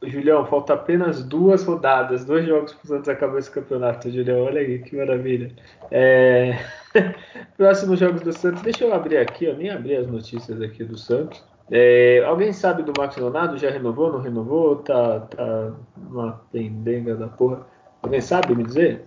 [0.04, 4.44] Julião, falta apenas duas rodadas, dois jogos pro Santos acabar esse campeonato, Julião.
[4.44, 5.52] Olha aí, que maravilha.
[5.90, 6.58] É...
[7.56, 10.98] Próximos jogos do Santos, deixa eu abrir aqui, eu nem abri as notícias aqui do
[10.98, 11.42] Santos.
[11.74, 13.56] É, alguém sabe do Max Leonardo?
[13.56, 14.76] Já renovou, não renovou?
[14.76, 17.66] Tá, tá uma pendenga da porra.
[18.02, 19.06] Alguém sabe me dizer?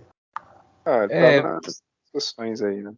[0.84, 2.92] Ah, ele tá é, tá nas discussões aí, né?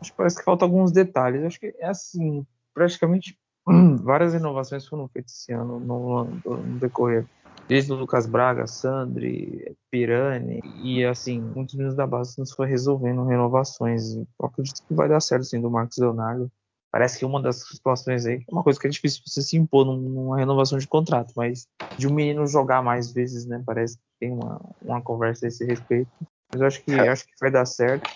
[0.00, 1.44] Acho que parece que faltam alguns detalhes.
[1.44, 3.38] Acho que é assim, praticamente
[4.02, 7.26] várias renovações foram feitas esse ano no, no decorrer.
[7.68, 13.26] Desde o Lucas Braga, Sandri, Pirani e assim, muitos meninos da base nos foi resolvendo
[13.26, 14.14] renovações.
[14.14, 16.50] Eu acredito que vai dar certo sim do Marcos Leonardo.
[16.92, 19.86] Parece que uma das situações aí, é uma coisa que é difícil você se impor
[19.86, 21.66] numa renovação de contrato, mas
[21.96, 23.62] de um menino jogar mais vezes, né?
[23.64, 26.10] Parece que tem uma, uma conversa a esse respeito.
[26.52, 27.08] Mas eu acho que, é.
[27.08, 28.10] acho que vai dar certo.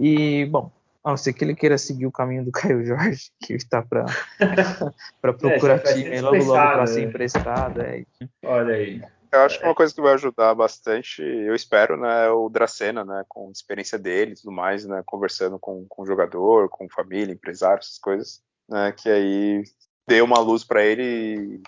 [0.00, 0.72] E, bom,
[1.04, 4.06] a não ser que ele queira seguir o caminho do Caio Jorge, que está para
[5.38, 7.06] procurar é, time logo logo para ser né?
[7.06, 7.80] emprestado.
[7.80, 8.04] É.
[8.44, 9.02] Olha aí.
[9.36, 13.04] Eu acho que uma coisa que vai ajudar bastante, eu espero, né, é o Dracena,
[13.04, 16.88] né, com a experiência dele e tudo mais, né, conversando com, com o jogador, com
[16.88, 19.62] família, empresário, essas coisas, né, que aí
[20.08, 21.62] dê uma luz para ele e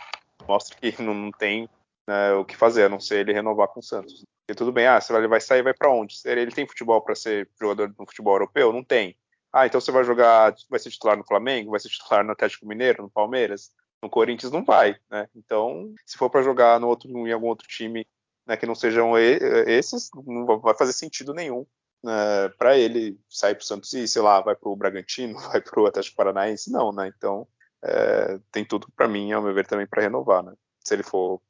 [0.47, 1.69] mostre que não tem
[2.07, 4.25] né, o que fazer, a não ser ele renovar com o Santos.
[4.49, 6.17] E tudo bem, ah, ele vai sair, vai para onde?
[6.25, 8.73] Ele tem futebol para ser jogador no futebol europeu?
[8.73, 9.15] Não tem.
[9.53, 12.67] Ah, então você vai jogar, vai ser titular no Flamengo, vai ser titular no Atlético
[12.67, 13.71] Mineiro, no Palmeiras?
[14.03, 15.29] No Corinthians não vai, né?
[15.35, 18.07] Então, se for para jogar no outro, em algum outro time
[18.47, 21.67] né, que não sejam esses, não vai fazer sentido nenhum
[22.03, 25.61] né, para ele sair para o Santos e, sei lá, vai para o Bragantino, vai
[25.61, 27.13] para o Atlético Paranaense, não, né?
[27.17, 27.47] Então,
[27.83, 30.53] é, tem tudo para mim, ao meu ver, também para renovar, né?
[30.81, 31.41] Se ele for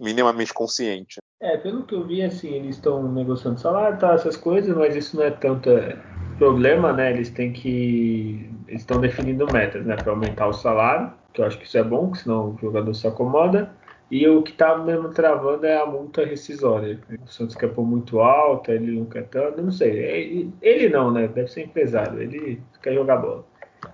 [0.00, 1.18] minimamente consciente.
[1.40, 5.16] É, pelo que eu vi, assim, eles estão negociando salário, tá, essas coisas, mas isso
[5.16, 5.96] não é tanto é,
[6.38, 7.10] problema, né?
[7.10, 8.51] Eles têm que.
[8.72, 9.96] Eles estão definindo metas, né?
[9.96, 12.94] Para aumentar o salário que eu acho que isso é bom, que senão o jogador
[12.94, 13.70] se acomoda.
[14.10, 16.98] E o que está mesmo travando é a multa rescisória.
[17.22, 20.50] O Santos quer pôr muito alta, ele não quer tanto, não sei.
[20.62, 21.28] Ele não, né?
[21.28, 23.44] Deve ser empresário, ele quer jogar bola.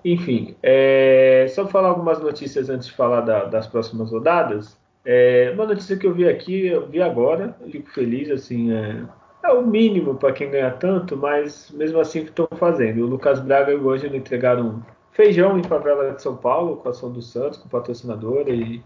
[0.05, 4.79] Enfim, é, só falar algumas notícias antes de falar da, das próximas rodadas.
[5.05, 9.03] É, uma notícia que eu vi aqui, eu vi agora, fico feliz, assim, é,
[9.43, 13.03] é o mínimo para quem ganha tanto, mas mesmo assim que estão fazendo.
[13.03, 14.83] O Lucas Braga e o Ângelo entregaram
[15.13, 18.83] feijão em favela de São Paulo, com a ação do Santos, com patrocinadora e,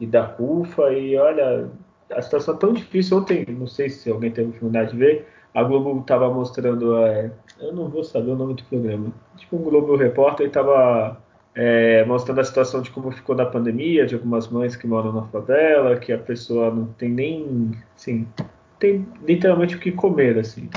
[0.00, 0.92] e da CUFA.
[0.92, 1.70] E olha,
[2.10, 3.18] a situação é tão difícil.
[3.18, 6.96] Ontem, não sei se alguém teve oportunidade de ver, a Globo estava mostrando.
[6.98, 7.30] É,
[7.60, 9.12] eu não vou saber o nome do programa.
[9.36, 11.18] Tipo, um Globo Repórter estava
[11.54, 15.22] é, mostrando a situação de como ficou na pandemia, de algumas mães que moram na
[15.22, 17.72] favela, que a pessoa não tem nem.
[17.96, 18.26] Assim,
[18.86, 20.68] tem literalmente o que comer, assim.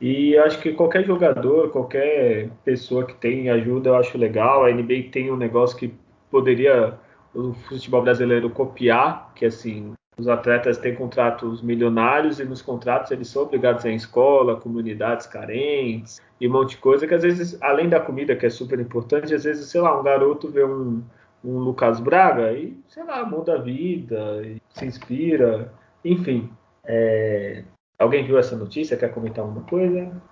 [0.00, 4.64] E acho que qualquer jogador, qualquer pessoa que tem ajuda, eu acho legal.
[4.64, 5.92] A NBA tem um negócio que
[6.30, 6.94] poderia
[7.34, 13.28] o futebol brasileiro copiar, que assim, os atletas têm contratos milionários e nos contratos eles
[13.28, 17.22] são obrigados a ir em escola, comunidades carentes e um monte de coisa que às
[17.22, 20.64] vezes, além da comida, que é super importante, às vezes, sei lá, um garoto vê
[20.64, 21.02] um,
[21.44, 25.72] um Lucas Braga e, sei lá, muda a vida, se inspira,
[26.04, 26.48] enfim.
[26.88, 27.62] É,
[27.98, 28.96] Alguém viu essa notícia?
[28.96, 30.22] Quer comentar alguma coisa?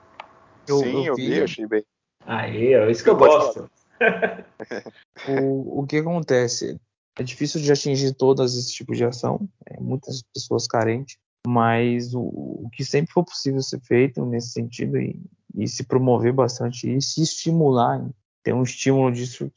[0.68, 1.84] Eu, Sim, eu, eu vi, achei bem.
[2.24, 3.70] Aí, é isso que eu, eu gosto.
[5.28, 6.80] o, o que acontece?
[7.18, 12.20] É difícil de atingir todas esse tipo de ação, é, muitas pessoas carentes, mas o,
[12.20, 15.20] o, que sempre for possível ser feito nesse sentido e,
[15.56, 18.06] e se promover bastante e se estimular,
[18.44, 19.50] ter um estímulo disso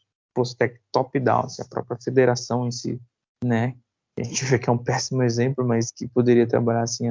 [0.91, 2.99] top-down, assim, a própria federação em si,
[3.43, 3.75] né?
[4.19, 7.07] A gente vê que é um péssimo exemplo, mas que poderia trabalhar assim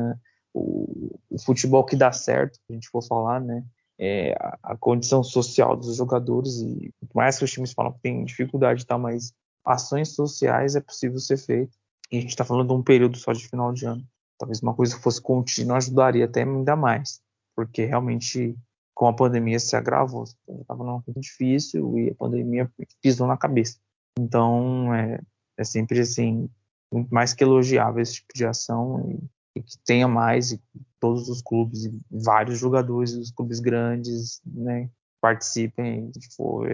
[0.53, 3.65] o, o, futebol que dá certo, a gente for falar, né?
[4.01, 8.01] É a, a, condição social dos jogadores e por mais que os times falam que
[8.01, 8.97] tem dificuldade, tá?
[8.97, 9.33] Mas
[9.65, 11.77] ações sociais é possível ser feito.
[12.11, 14.03] E a gente está falando de um período só de final de ano.
[14.39, 17.21] Talvez uma coisa fosse contínua ajudaria até ainda mais,
[17.57, 18.57] porque realmente
[18.95, 20.25] com a pandemia se agravou.
[20.25, 22.71] Estava numa coisa difícil e a pandemia
[23.03, 23.79] pisou na cabeça.
[24.19, 25.21] Então é,
[25.57, 26.49] é sempre assim
[26.93, 29.29] muito mais que elogiável esse tipo de ação e
[29.59, 30.61] e que tenha mais e
[31.01, 34.89] todos os clubes e vários jogadores dos clubes grandes né,
[35.21, 36.65] participem tipo,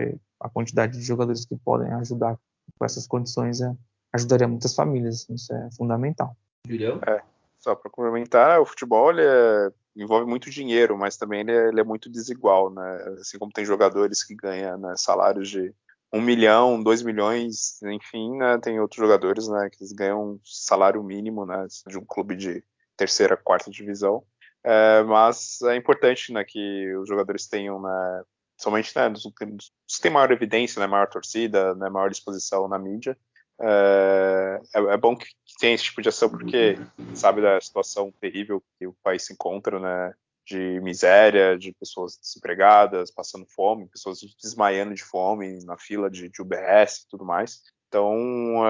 [0.41, 2.39] a quantidade de jogadores que podem ajudar
[2.79, 3.75] com essas condições é,
[4.13, 6.37] ajudaria muitas famílias isso é fundamental
[6.67, 7.01] Julião?
[7.07, 7.23] É,
[7.59, 11.81] só para complementar o futebol ele é, envolve muito dinheiro mas também ele é, ele
[11.81, 15.75] é, muito desigual né assim como tem jogadores que ganham né, salários de
[16.15, 21.67] um milhão, dois milhões, enfim, né, tem outros jogadores, né, que ganham salário mínimo, né,
[21.89, 22.63] de um clube de
[22.97, 24.23] terceira, quarta divisão.
[24.63, 28.23] É, mas é importante né, que os jogadores tenham, né,
[28.57, 33.19] somente né, dos, que têm maior evidência, né, maior torcida, né, maior disposição na mídia.
[33.61, 35.27] É, é, é, bom que
[35.59, 36.77] tenha esse tipo de ação porque
[37.15, 40.15] sabe da situação terrível que o país se encontra, né,
[40.47, 46.43] de miséria, de pessoas desempregadas, passando fome, pessoas desmaiando de fome na fila de, de
[46.43, 47.63] UBS e tudo mais.
[47.89, 48.63] Então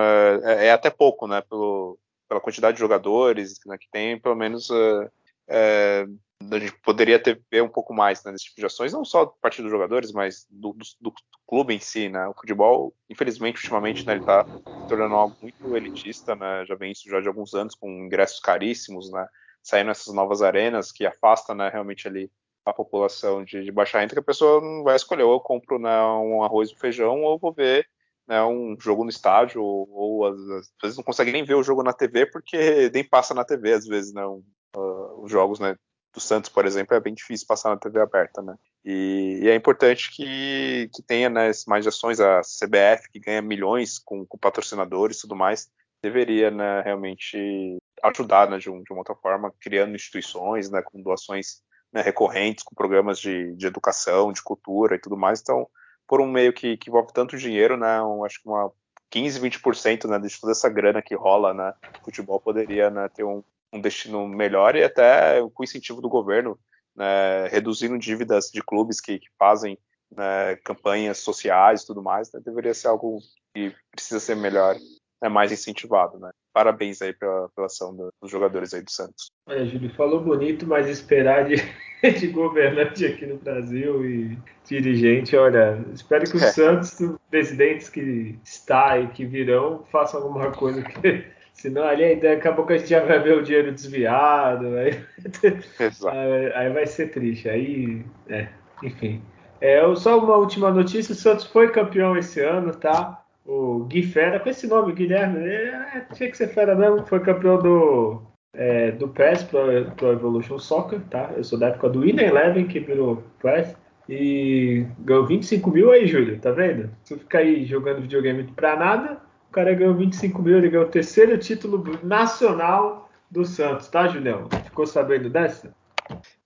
[0.45, 1.99] é, é até pouco, né, pelo,
[2.29, 6.19] pela quantidade de jogadores né, que tem, pelo menos uh, uh,
[6.51, 9.23] a gente poderia ter ver um pouco mais né, desse tipo de ações, não só
[9.23, 11.13] a partir dos jogadores, mas do, do, do,
[11.47, 12.27] clube em si, né?
[12.27, 16.65] O futebol, infelizmente, ultimamente, né, ele está se tornando algo muito elitista, né?
[16.67, 19.27] Já vem isso já de alguns anos com ingressos caríssimos, né?
[19.65, 22.31] Saindo essas novas arenas que afastam, né, realmente ali
[22.65, 25.79] a população de, de baixa renda, que a pessoa não vai escolher ou eu compro
[25.79, 27.87] né, um arroz e feijão ou vou ver
[28.27, 31.63] né, um jogo no estádio, ou, ou às, às, vezes não consegue nem ver o
[31.63, 34.43] jogo na TV, porque nem passa na TV, às vezes, né, um,
[34.77, 35.77] uh, os jogos, né,
[36.13, 39.55] do Santos, por exemplo, é bem difícil passar na TV aberta, né, e, e é
[39.55, 45.19] importante que, que tenha, né, mais ações, a CBF, que ganha milhões com, com patrocinadores
[45.19, 45.69] e tudo mais,
[46.03, 51.03] deveria, né, realmente ajudar, né, de, um, de uma outra forma, criando instituições, né, com
[51.03, 55.69] doações né, recorrentes, com programas de, de educação, de cultura e tudo mais, então
[56.07, 58.03] por um meio que, que envolve tanto dinheiro, né?
[58.03, 58.71] Um, acho que uma
[59.11, 61.73] 15, 20% né, de toda essa grana que rola, né?
[62.03, 63.43] Futebol poderia né, ter um,
[63.73, 66.59] um destino melhor e até com incentivo do governo,
[66.95, 69.79] né, reduzindo dívidas de clubes que, que fazem
[70.11, 73.19] né, campanhas sociais e tudo mais, né, deveria ser algo
[73.55, 74.77] que precisa ser melhor,
[75.23, 76.31] né, mais incentivado, né.
[76.53, 79.31] Parabéns aí pela, pela ação dos jogadores aí do Santos.
[79.49, 81.57] Olha, Júlio, falou bonito, mas esperar de
[82.19, 86.53] de governante aqui no Brasil e dirigente, olha, espero que os é.
[86.53, 86.99] Santos,
[87.31, 91.25] presidentes que está e que virão, façam alguma coisa que.
[91.55, 95.01] Senão ali daqui a pouco a gente já vai ver o dinheiro desviado, aí,
[96.53, 97.49] aí vai ser triste.
[97.49, 98.49] Aí, é,
[98.83, 99.23] enfim.
[99.61, 103.24] É, só uma última notícia: o Santos foi campeão esse ano, tá?
[103.45, 107.59] O Gui Fera, com esse nome, Guilherme, é, tinha que ser Fera mesmo, foi campeão
[107.59, 108.23] do
[108.55, 111.33] é, do PES Pro, Pro Evolution Soccer, tá?
[111.37, 113.77] Eu sou da época do Winner Eleven, que virou PES.
[114.09, 116.91] E ganhou 25 mil aí, Júlio, tá vendo?
[117.05, 119.19] Se ficar aí jogando videogame pra nada,
[119.49, 124.49] o cara ganhou 25 mil, ele ganhou o terceiro título nacional do Santos, tá, Julião?
[124.65, 125.75] Ficou sabendo dessa?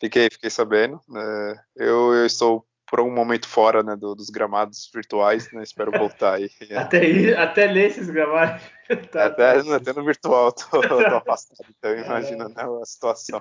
[0.01, 1.01] Fiquei, fiquei sabendo.
[1.15, 5.63] É, eu, eu estou por um momento fora né, do, dos gramados virtuais, né?
[5.63, 6.51] Espero voltar aí.
[6.77, 8.63] até, ir, até ler esses gramados.
[9.13, 9.77] Tá, até, tá.
[9.77, 13.39] até no virtual tô, tô afastado, então imagina né, a situação.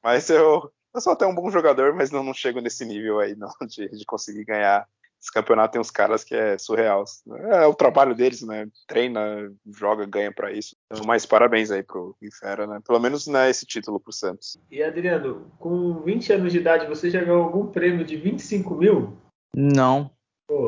[0.00, 3.34] mas eu, eu sou até um bom jogador, mas não, não chego nesse nível aí
[3.34, 4.86] não, de, de conseguir ganhar
[5.22, 7.04] esse campeonato tem uns caras que é surreal.
[7.52, 8.66] É o trabalho deles, né?
[8.88, 10.74] Treina, joga, ganha para isso.
[10.90, 12.80] Então, mas parabéns aí pro Infera, né?
[12.84, 14.58] Pelo menos né, esse título pro Santos.
[14.68, 19.16] E Adriano, com 20 anos de idade, você já ganhou algum prêmio de 25 mil?
[19.54, 20.10] Não,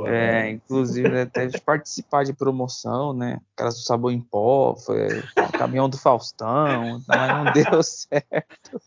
[0.06, 3.40] é, inclusive até de participar de promoção, né?
[3.54, 8.80] Aquelas do sabor em pó, foi o caminhão do Faustão, mas não deu certo.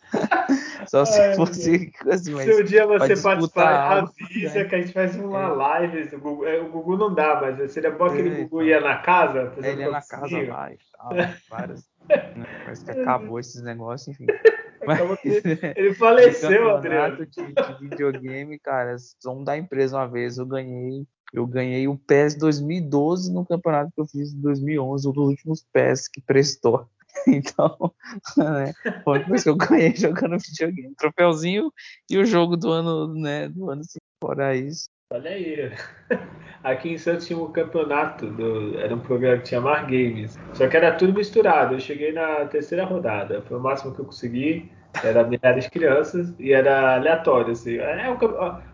[0.88, 4.66] Só se Ai, fosse assim, mas Se um dia você participar, avisa né?
[4.66, 5.48] que a gente faz uma é.
[5.48, 6.16] live.
[6.16, 8.98] O Gugu, é, o Gugu, não dá, mas seria bom que o Gugu ia na
[8.98, 9.54] casa.
[9.62, 11.10] É, ele ia na casa lá e tal,
[11.50, 11.90] várias.
[12.10, 12.46] Né?
[12.64, 14.26] Parece que acabou esses negócios, enfim.
[14.86, 15.00] Mas,
[15.76, 17.26] ele faleceu, Adriano.
[17.26, 21.06] De, de videogame, cara, são da empresa uma vez, eu ganhei.
[21.34, 25.66] Eu ganhei o PES 2012 no campeonato que eu fiz em 2011, um dos últimos
[25.74, 26.88] PES que prestou.
[27.28, 27.94] Então,
[28.38, 28.74] né,
[29.04, 30.94] foi a que eu ganhei jogando videogame.
[30.96, 31.74] Troféuzinho
[32.08, 34.88] e o jogo do ano, né, do ano assim, fora isso.
[35.10, 35.72] Olha aí.
[36.64, 40.38] Aqui em Santos tinha um campeonato, do, era um programa que tinha Mar Games.
[40.54, 41.76] Só que era tudo misturado.
[41.76, 43.42] Eu cheguei na terceira rodada.
[43.44, 44.70] Foi o máximo que eu consegui.
[45.02, 47.54] Era milhares de crianças e era aleatório.
[47.54, 47.78] Assim.
[47.78, 48.06] É,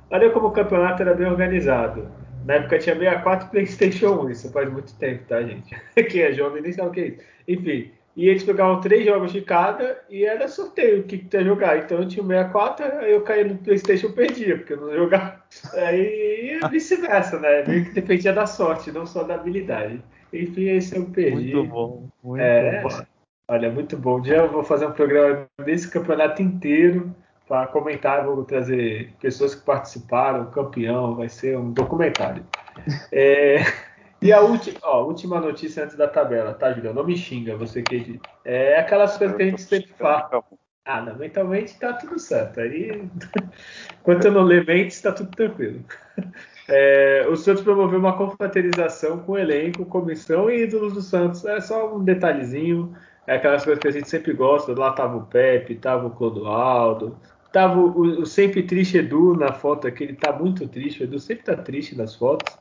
[0.09, 2.11] olha como o campeonato era bem organizado.
[2.45, 4.29] Na época tinha 64 PlayStation 1.
[4.31, 5.69] Isso faz muito tempo, tá, gente?
[6.09, 7.21] Quem é jovem nem sabe o que é isso.
[7.47, 11.43] Enfim, e eles pegavam três jogos de cada e era sorteio o que, que ia
[11.43, 11.80] jogar.
[11.80, 14.93] Então eu tinha o 64, aí eu caía no Playstation e perdia, porque eu não
[14.93, 15.41] jogava.
[15.74, 17.64] Aí vice-versa, né?
[17.68, 20.01] Meio que dependia da sorte, não só da habilidade.
[20.32, 21.53] Enfim, esse eu perdi.
[21.53, 22.89] Muito bom, muito é, bom.
[23.47, 24.22] Olha, muito bom.
[24.22, 27.14] Dia eu vou fazer um programa desse campeonato inteiro
[27.47, 32.45] para comentar, vou trazer pessoas que participaram, campeão, vai ser um documentário.
[33.11, 33.57] É...
[34.24, 36.93] E a última, ó, última notícia antes da tabela, tá, Julião?
[36.93, 38.21] Não me xinga, você que.
[38.45, 40.41] É aquelas coisas que a gente sempre fala.
[40.86, 42.61] Ah, não, mentalmente tá tudo certo.
[42.61, 43.03] Aí,
[43.99, 45.84] enquanto eu não ler mentes, tá tudo tranquilo.
[46.69, 51.43] É, o Santos promoveu uma confraternização com o elenco, comissão e ídolos do Santos.
[51.43, 52.95] É só um detalhezinho.
[53.28, 54.78] É aquelas coisas que a gente sempre gosta.
[54.78, 57.17] Lá tava o Pepe, tava o Clodoaldo,
[57.51, 60.05] tava o, o sempre triste Edu na foto aqui.
[60.05, 61.01] Ele tá muito triste.
[61.01, 62.57] O Edu sempre tá triste nas fotos,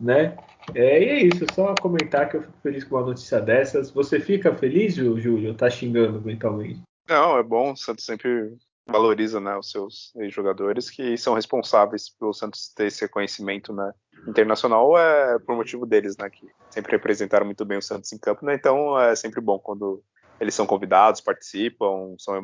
[0.00, 0.36] né?
[0.74, 3.90] É, e é isso, só comentar que eu fico feliz com uma notícia dessas.
[3.90, 6.80] Você fica feliz, Júlio, tá xingando mentalmente?
[7.08, 8.56] Não, é bom, o Santos sempre
[8.86, 13.92] valoriza né, os seus jogadores que são responsáveis pelo Santos ter esse reconhecimento né,
[14.28, 18.44] internacional é por motivo deles, né, que sempre representaram muito bem o Santos em campo,
[18.44, 20.02] né, então é sempre bom quando
[20.40, 22.34] eles são convidados, participam, são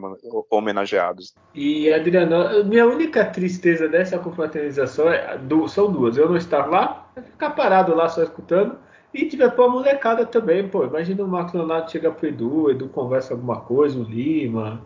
[0.51, 1.35] homenageados.
[1.55, 5.39] E Adriano, minha única tristeza dessa confraternização é,
[5.69, 6.17] são duas.
[6.17, 8.79] Eu não estar lá, ficar parado lá só escutando.
[9.13, 10.85] E tiver pô a molecada também, pô.
[10.85, 14.81] Imagina o Marcos Leonardo chega pro Edu, Edu conversa alguma coisa, o Lima,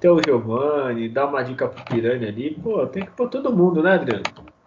[0.00, 2.58] tem o Giovanni, dá uma dica pro Piranha ali.
[2.60, 4.24] Pô, tem que pôr todo mundo, né, Adriano?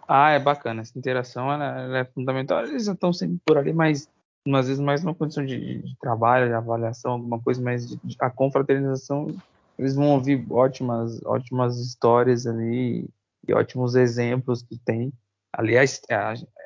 [0.08, 0.80] Ah, é bacana.
[0.80, 2.64] Essa interação ela, ela é fundamental.
[2.64, 4.08] Eles já estão sempre por ali, mas
[4.46, 8.16] às vezes mais uma condição de, de, trabalho, de avaliação, alguma coisa, mas de, de,
[8.20, 9.34] a confraternização,
[9.78, 13.08] eles vão ouvir ótimas, ótimas histórias ali
[13.46, 15.12] e ótimos exemplos que tem.
[15.52, 16.16] Aliás, é,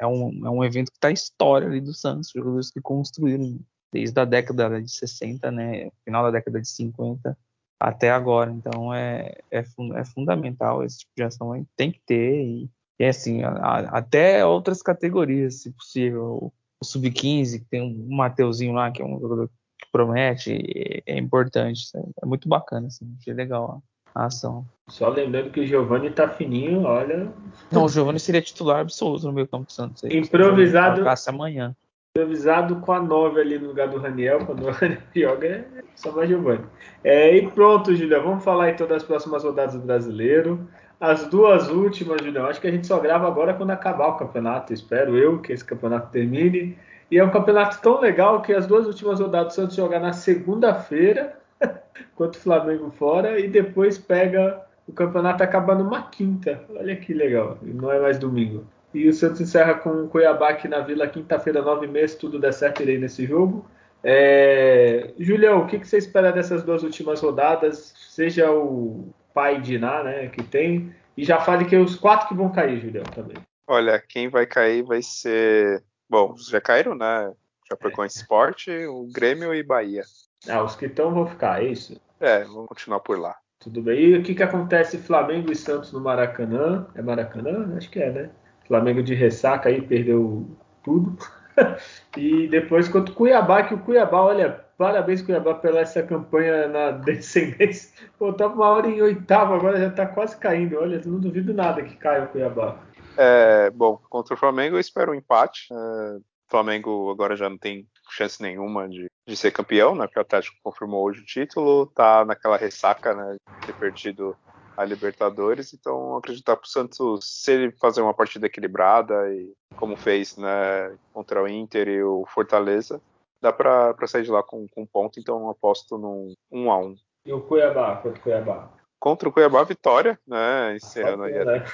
[0.01, 3.59] é, um, é um evento que está história ali do Santos, jogadores que construíram
[3.93, 7.37] desde a década de 60, né, final da década de 50
[7.81, 8.51] até agora.
[8.51, 9.65] Então é, é,
[9.95, 14.45] é fundamental esse tipo de ação, tem que ter e, e assim, a, a, até
[14.47, 19.49] outras categorias, se possível o Sub-15, que tem um Mateuzinho lá, que é um jogador
[19.79, 21.87] que promete, é importante.
[22.23, 23.83] É muito bacana, assim, achei legal
[24.15, 24.67] a, a ação.
[24.89, 27.33] Só lembrando que o Giovanni tá fininho, olha.
[27.71, 30.05] Não, o Giovanni seria titular absoluto no meio campo do Santos.
[30.05, 31.03] Improvisado.
[31.29, 31.75] amanhã.
[32.17, 36.13] Improvisado com a 9 ali no lugar do Raniel, quando o Raniel joga, é só
[36.13, 36.65] mais Giovanni.
[37.05, 40.67] É, e pronto, Julia, vamos falar então das próximas rodadas do brasileiro.
[41.01, 44.73] As duas últimas, Julião, acho que a gente só grava agora quando acabar o campeonato.
[44.73, 46.79] Espero eu que esse campeonato termine.
[47.11, 50.13] E é um campeonato tão legal que as duas últimas rodadas o Santos joga na
[50.13, 51.39] segunda-feira,
[52.17, 56.63] contra o Flamengo fora, e depois pega o campeonato acaba numa quinta.
[56.75, 58.65] Olha que legal, não é mais domingo.
[58.95, 62.53] E o Santos encerra com o Cuiabá aqui na Vila, quinta-feira, nove meses, tudo der
[62.53, 63.67] certo, irei nesse jogo.
[64.03, 65.13] É...
[65.19, 67.93] Julião, o que, que você espera dessas duas últimas rodadas?
[67.97, 70.95] Seja o pai de Iná, né, que tem.
[71.15, 73.37] E já fale que é os quatro que vão cair, Julião, também.
[73.69, 75.85] Olha, quem vai cair vai ser.
[76.09, 77.33] Bom, já caíram, né?
[77.69, 80.05] Já foi com o Sport, o Grêmio e Bahia.
[80.49, 82.01] Ah, os que estão vão ficar, é isso?
[82.19, 83.37] É, vamos continuar por lá.
[83.59, 83.99] Tudo bem.
[83.99, 86.87] E o que, que acontece Flamengo e Santos no Maracanã?
[86.95, 87.77] É Maracanã?
[87.77, 88.31] Acho que é, né?
[88.67, 90.49] Flamengo de ressaca aí, perdeu
[90.83, 91.19] tudo.
[92.17, 96.91] e depois contra o Cuiabá, que o Cuiabá, olha, parabéns Cuiabá pela essa campanha na
[97.03, 97.91] descendência.
[98.19, 100.79] Pô, tava uma hora em oitavo, agora já tá quase caindo.
[100.79, 102.79] Olha, não duvido nada que caia o Cuiabá.
[103.17, 105.69] É, bom, contra o Flamengo eu espero um empate.
[105.73, 106.19] É,
[106.49, 110.07] Flamengo agora já não tem chance nenhuma de, de ser campeão, né?
[110.07, 113.37] Porque o Atlético confirmou hoje o título, tá naquela ressaca, né?
[113.61, 114.37] De ter perdido
[114.77, 119.97] a Libertadores, então acreditar para o Santos, se ele fazer uma partida equilibrada e como
[119.97, 123.01] fez né, contra o Inter e o Fortaleza,
[123.41, 127.33] dá para sair de lá com, com ponto, então aposto num 1 a 1 E
[127.33, 128.71] o Cuiabá, quanto Cuiabá?
[128.99, 130.75] Contra o Cuiabá, vitória, né?
[130.75, 131.65] Encerrando aí a né?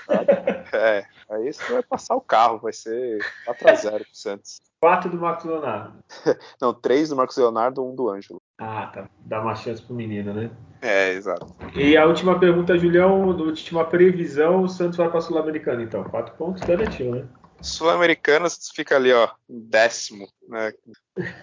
[0.73, 4.61] É, aí isso vai passar o carro, vai ser 4x0 pro Santos.
[4.81, 5.95] 4 do Marcos Leonardo.
[6.61, 8.43] Não, 3 do Marcos Leonardo, 1 do Ângelo.
[8.59, 9.09] Ah, tá.
[9.21, 10.51] Dá uma chance pro menino, né?
[10.81, 11.47] É, exato.
[11.77, 16.03] E a última pergunta, Julião, última previsão, o Santos vai pra Sul-Americana, então.
[16.03, 17.25] 4 pontos garantiu, né?
[17.63, 20.73] Sul-Americana fica ali, ó, décimo, né?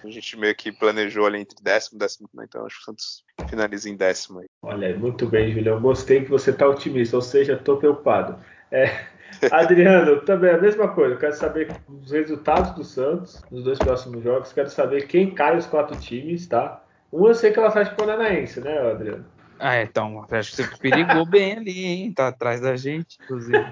[0.04, 2.44] A gente meio que planejou ali entre décimo e décimo, né?
[2.46, 4.46] então acho que o Santos finaliza em décimo aí.
[4.62, 5.80] Olha, muito bem, Julião.
[5.80, 8.38] Gostei que você tá otimista, ou seja, tô preocupado.
[8.70, 9.06] É,
[9.50, 11.16] Adriano, também a mesma coisa.
[11.16, 14.52] quero saber os resultados do Santos nos dois próximos jogos.
[14.52, 16.84] Quero saber quem cai os quatro times, tá?
[17.12, 19.24] Um eu sei que é o Atlético Paranaense, né, Adriano?
[19.60, 22.14] Ah, então, o Atlético você perigou bem ali, hein?
[22.14, 23.62] Tá atrás da gente, inclusive.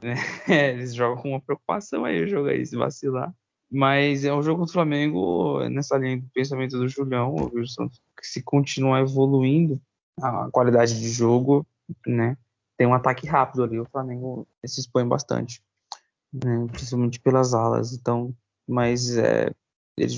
[0.48, 3.32] é, eles jogam com uma preocupação aí, o jogo aí, se vacilar.
[3.70, 8.26] Mas é um jogo contra o Flamengo, nessa linha do pensamento do Julião, o que
[8.26, 9.80] se continuar evoluindo
[10.20, 11.66] a qualidade de jogo,
[12.06, 12.36] né?
[12.76, 15.62] Tem um ataque rápido ali, o Flamengo se expõe bastante,
[16.32, 17.92] né, principalmente pelas alas.
[17.92, 18.34] Então,
[18.66, 19.52] mas é,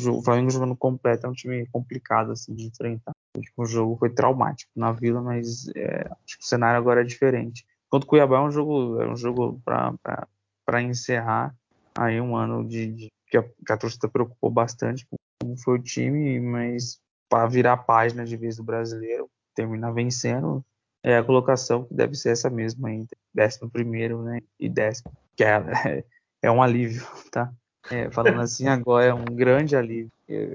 [0.08, 3.12] o Flamengo jogando completo é um time complicado assim de enfrentar.
[3.56, 7.66] O jogo foi traumático na Vila, mas é, acho que o cenário agora é diferente.
[7.88, 11.54] Quanto o Cuiabá é um jogo, é um jogo para encerrar
[11.96, 15.78] aí um ano de, de que, a, que, a, torcida preocupou bastante com como foi
[15.78, 20.64] o time, mas para virar a página de vez do brasileiro, terminar vencendo,
[21.02, 25.42] é a colocação que deve ser essa mesma entre décimo primeiro né, e décimo, que
[25.42, 26.04] é,
[26.42, 27.52] é um alívio, tá?
[27.90, 30.10] É, falando assim agora, é um grande alívio.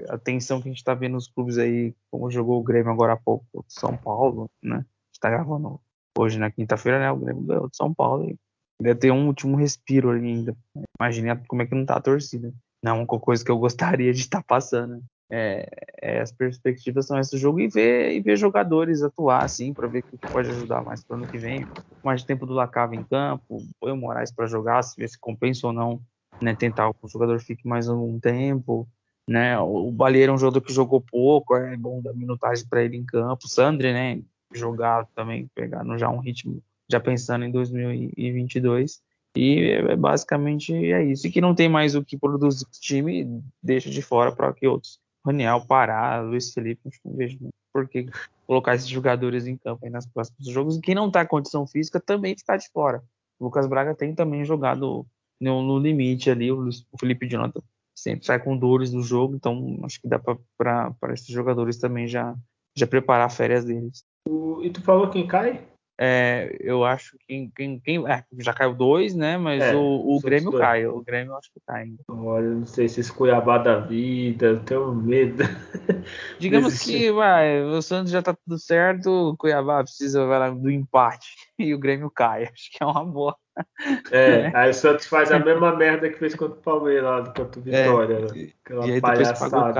[0.08, 3.12] A tensão que a gente está vendo nos clubes aí, como jogou o Grêmio agora
[3.12, 4.76] há pouco, São Paulo, né?
[4.76, 5.80] A gente está gravando
[6.16, 7.10] hoje na quinta-feira, né?
[7.10, 8.36] O Grêmio ganhou de São Paulo e
[8.80, 10.56] ainda tem um último respiro ali ainda.
[11.00, 12.52] Imagine como é que não tá a torcida.
[12.82, 15.02] Não é uma coisa que eu gostaria de estar tá passando.
[15.30, 15.68] É,
[16.00, 19.98] é, as perspectivas são esse jogo e ver, e ver jogadores atuar assim para ver
[19.98, 21.66] o que pode ajudar mais para ano que vem.
[22.02, 25.72] Mais tempo do Lacava em campo, o Moraes para jogar, se ver se compensa ou
[25.72, 26.00] não,
[26.40, 26.54] né?
[26.54, 28.88] Tentar que o jogador fique mais algum tempo.
[29.28, 29.58] Né?
[29.58, 33.04] O Balieiro é um jogador que jogou pouco, é bom dar minutagem para ele em
[33.04, 33.44] campo.
[33.44, 34.22] O Sandri, né?
[34.54, 39.02] Jogar também, pegando já um ritmo, já pensando em 2022.
[39.36, 41.26] E é, basicamente é isso.
[41.26, 44.66] E que não tem mais o que produzir o time, deixa de fora para que
[44.66, 47.38] outros Raniel, Pará, Luiz Felipe, não vejo
[47.72, 48.06] por que
[48.46, 50.76] colocar esses jogadores em campo aí nas próximos jogos.
[50.76, 53.02] E quem não está em condição física também está de fora.
[53.38, 55.06] O Lucas Braga tem também jogado
[55.40, 57.62] no, no limite ali, o, o Felipe Jonathan
[57.94, 62.36] sempre sai com dores do jogo, então acho que dá para esses jogadores também já,
[62.76, 64.04] já preparar férias deles.
[64.26, 65.66] O, e tu falou quem cai?
[66.00, 69.36] É, eu acho que quem, quem é, já caiu dois, né?
[69.36, 70.62] Mas é, o, o Grêmio dois.
[70.62, 70.86] cai.
[70.86, 72.02] O Grêmio eu acho que cai ainda.
[72.08, 75.42] Olha, não sei se esse Cuiabá da vida, eu tenho medo.
[76.38, 81.34] Digamos que vai, o Santos já tá tudo certo, o Cuiabá precisa vai, do empate
[81.58, 82.44] e o Grêmio cai.
[82.44, 83.36] Acho que é uma boa.
[84.12, 87.58] É, aí o Santos faz a mesma merda que fez contra o Palmeiras lá, contra
[87.58, 88.14] o Vitória.
[88.14, 88.52] É, né?
[88.64, 89.72] Aquela e aí depois pagou.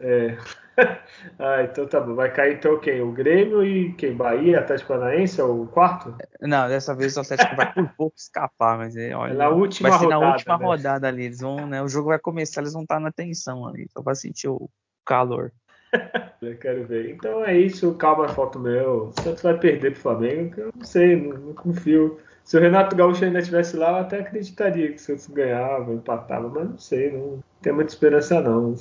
[0.00, 0.36] É.
[1.38, 2.14] ah, então tá bom.
[2.14, 3.00] Vai cair então quem?
[3.00, 4.14] O Grêmio e quem?
[4.14, 6.16] Bahia, Atlético Paranaense é o quarto?
[6.40, 9.90] Não, dessa vez o Atlético vai por pouco escapar, mas é, olha, é na última
[9.90, 10.64] vai ser rodada, na última né?
[10.64, 11.24] rodada ali.
[11.26, 14.14] Eles vão, né, o jogo vai começar, eles vão estar na tensão ali, só pra
[14.14, 14.68] sentir o
[15.04, 15.52] calor.
[16.42, 17.10] eu quero ver.
[17.14, 19.08] Então é isso, calma, foto meu.
[19.08, 22.18] O Santos vai perder pro Flamengo, eu não sei, não, não confio.
[22.42, 26.48] Se o Renato Gaúcho ainda estivesse lá, eu até acreditaria que o Santos ganhava, empatava,
[26.48, 28.72] mas não sei, não tem muita esperança não.
[28.72, 28.76] o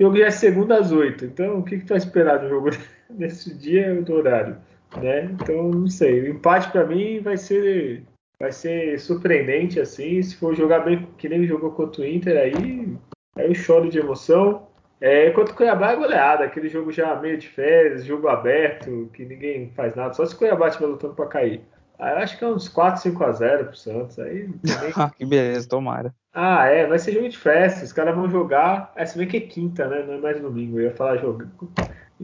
[0.00, 2.70] jogo é segunda às oito, então o que, que tu vai esperar do jogo
[3.10, 4.56] nesse dia do horário?
[4.96, 5.30] Né?
[5.32, 6.22] Então não sei.
[6.22, 8.04] O empate para mim vai ser
[8.40, 10.22] vai ser surpreendente assim.
[10.22, 12.96] Se for jogar bem que nem jogou contra o Inter, aí,
[13.36, 14.68] aí eu choro de emoção.
[15.00, 19.24] É, enquanto o Cuiabá é goleada, aquele jogo já meio de férias, jogo aberto, que
[19.24, 21.62] ninguém faz nada, só se o Cuiabá estiver lutando para cair.
[21.98, 24.18] Aí eu acho que é uns 4, 5 a 0 pro Santos.
[24.18, 24.48] Aí
[25.16, 26.14] que beleza, tomara.
[26.32, 27.84] Ah, é, vai ser jogo de festa.
[27.84, 28.92] Os caras vão jogar.
[28.94, 30.04] É, se bem que é quinta, né?
[30.06, 30.78] Não é mais domingo.
[30.78, 31.44] Eu ia falar jogo.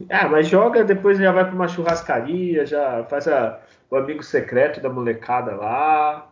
[0.09, 3.59] Ah, mas joga, depois já vai para uma churrascaria, já faz a,
[3.89, 6.29] o amigo secreto da molecada lá.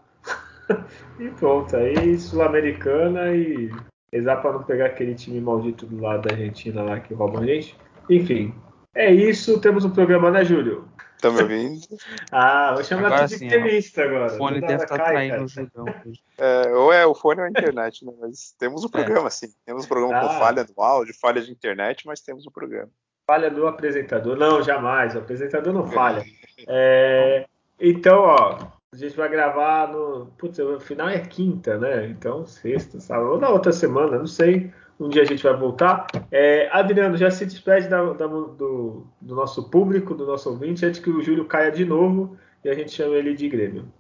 [1.20, 3.72] e pronto, aí Sul-Americana e
[4.12, 7.46] rezar para não pegar aquele time maldito do lado da Argentina lá que rouba a
[7.46, 7.76] gente.
[8.10, 8.54] Enfim,
[8.96, 9.60] é isso.
[9.60, 10.86] Temos um programa, né, Júlio?
[11.24, 11.80] Tá me ouvindo?
[12.34, 14.34] ah, vou chamar agora, de entrevista agora.
[14.34, 16.13] O fone deve estar tá traindo o.
[16.38, 18.11] É, ou é o fone ou a internet, né?
[18.19, 18.91] Mas temos um é.
[18.91, 19.30] programa, é.
[19.30, 19.47] sim.
[19.65, 20.21] Temos um programa ah.
[20.21, 22.89] com falha no áudio, falha de internet, mas temos um programa.
[23.26, 24.36] Falha do apresentador?
[24.36, 25.15] Não, jamais.
[25.15, 26.26] O apresentador não falha.
[26.65, 27.45] É,
[27.78, 28.57] então, ó,
[28.93, 30.28] a gente vai gravar no.
[30.38, 32.07] Putz, o final é quinta, né?
[32.07, 34.71] Então, sexta, sábado, ou na outra semana, não sei.
[35.00, 36.08] Um dia a gente vai voltar.
[36.32, 41.00] É, Adriano, já se despede da, da, do, do, nosso público, do nosso ouvinte, antes
[41.00, 43.91] que o Júlio caia de novo e a gente chame ele de Grêmio.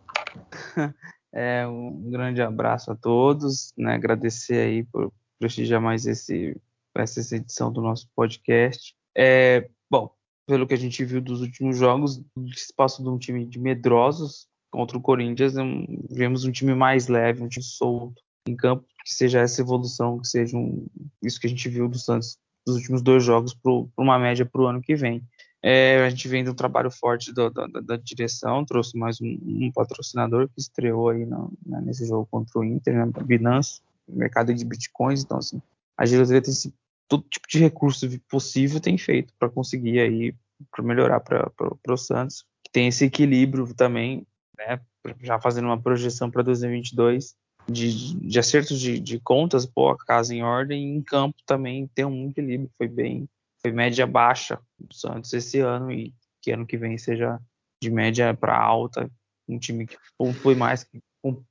[1.35, 3.95] É, um grande abraço a todos, né?
[3.95, 6.55] Agradecer aí por prestigiar mais esse,
[6.93, 8.95] essa edição do nosso podcast.
[9.17, 10.13] É, bom,
[10.45, 14.95] pelo que a gente viu dos últimos jogos, espaço de um time de medrosos contra
[14.95, 19.39] o Corinthians, um, vemos um time mais leve, um time solto em campo, que seja
[19.39, 20.85] essa evolução, que seja um,
[21.21, 24.61] isso que a gente viu do Santos dos últimos dois jogos para uma média para
[24.61, 25.21] o ano que vem.
[25.61, 29.37] É, a gente vem de um trabalho forte do, da, da, direção, trouxe mais um,
[29.41, 34.53] um, patrocinador que estreou aí no, né, nesse jogo contra o Inter, né, Binance, mercado
[34.53, 35.61] de bitcoins, então assim,
[35.97, 36.73] a diretoria tem esse,
[37.07, 40.35] todo tipo de recurso possível tem feito para conseguir aí,
[40.69, 41.49] para melhorar para
[41.87, 44.27] o Santos, que tem esse equilíbrio também,
[44.57, 44.81] né,
[45.21, 47.37] já fazendo uma projeção para 2022,
[47.67, 52.05] de, de acertos de, de, contas, pô, a casa em ordem, em campo também tem
[52.05, 53.27] um equilíbrio, foi bem,
[53.61, 57.39] foi média baixa do Santos esse ano e que ano que vem seja
[57.81, 59.09] de média para alta,
[59.47, 59.97] um time que
[60.41, 61.01] foi mais, que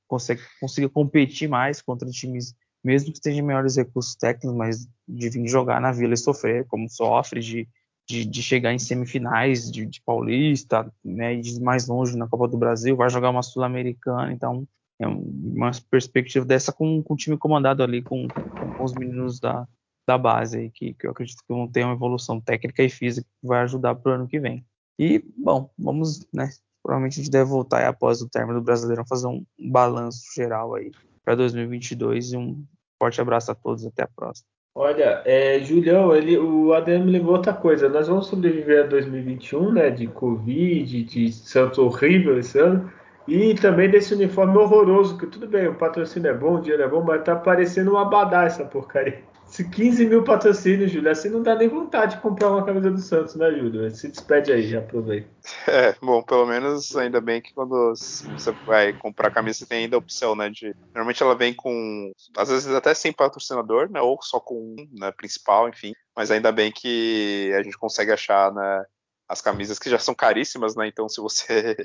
[0.06, 2.54] consegue, consiga competir mais contra times,
[2.84, 6.88] mesmo que tenham melhores recursos técnicos, mas de vir jogar na Vila e sofrer, como
[6.88, 7.68] sofre, de,
[8.08, 12.58] de, de chegar em semifinais de, de Paulista, né, e mais longe na Copa do
[12.58, 14.66] Brasil, vai jogar uma Sul-Americana, então
[15.02, 19.66] é uma perspectiva dessa com, com o time comandado ali com, com os meninos da,
[20.06, 23.26] da base aí, que, que eu acredito que vão ter uma evolução técnica e física
[23.40, 24.64] que vai ajudar para o ano que vem.
[24.98, 26.50] E, bom, vamos, né?
[26.82, 30.74] Provavelmente a gente deve voltar aí, após o término do Brasileirão fazer um, balanço geral
[30.74, 30.90] aí
[31.24, 32.64] para 2022 e um
[32.98, 34.46] forte abraço a todos, até a próxima.
[34.74, 37.88] Olha, é, Julião, ele, o me lembrou outra coisa.
[37.88, 39.90] Nós vamos sobreviver a 2021, né?
[39.90, 42.90] De Covid, de Santos horrível esse ano.
[43.26, 46.88] E também desse uniforme horroroso, que tudo bem, o patrocínio é bom, o dinheiro é
[46.88, 49.22] bom, mas tá parecendo um abadá essa porcaria.
[49.52, 52.98] Se 15 mil patrocínios, Júlio, assim não dá nem vontade de comprar uma camisa do
[52.98, 53.90] Santos, né, Júlio?
[53.90, 55.28] Se despede aí, já aproveita.
[55.68, 59.98] É, bom, pelo menos ainda bem que quando você vai comprar camisa tem ainda a
[59.98, 60.74] opção, né, de...
[60.86, 65.12] Normalmente ela vem com, às vezes até sem patrocinador, né, ou só com um, né,
[65.12, 65.92] principal, enfim.
[66.16, 68.86] Mas ainda bem que a gente consegue achar, né,
[69.28, 71.76] as camisas que já são caríssimas, né, então se você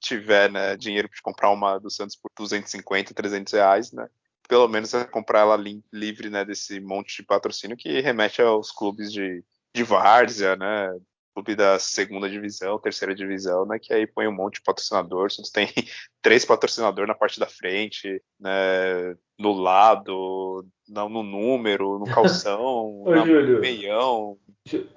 [0.00, 4.08] tiver né, dinheiro para comprar uma do Santos por 250, 300 reais, né?
[4.48, 8.70] Pelo menos é comprar ela li livre né, desse monte de patrocínio que remete aos
[8.70, 9.44] clubes de,
[9.74, 10.96] de várzea, né?
[11.36, 13.78] Clube da segunda divisão, terceira divisão, né?
[13.78, 15.30] Que aí põe um monte de patrocinador.
[15.30, 15.68] Santos tem
[16.22, 19.14] três patrocinadores na parte da frente, né?
[19.38, 24.38] No lado, no, no número, no calção, no meião.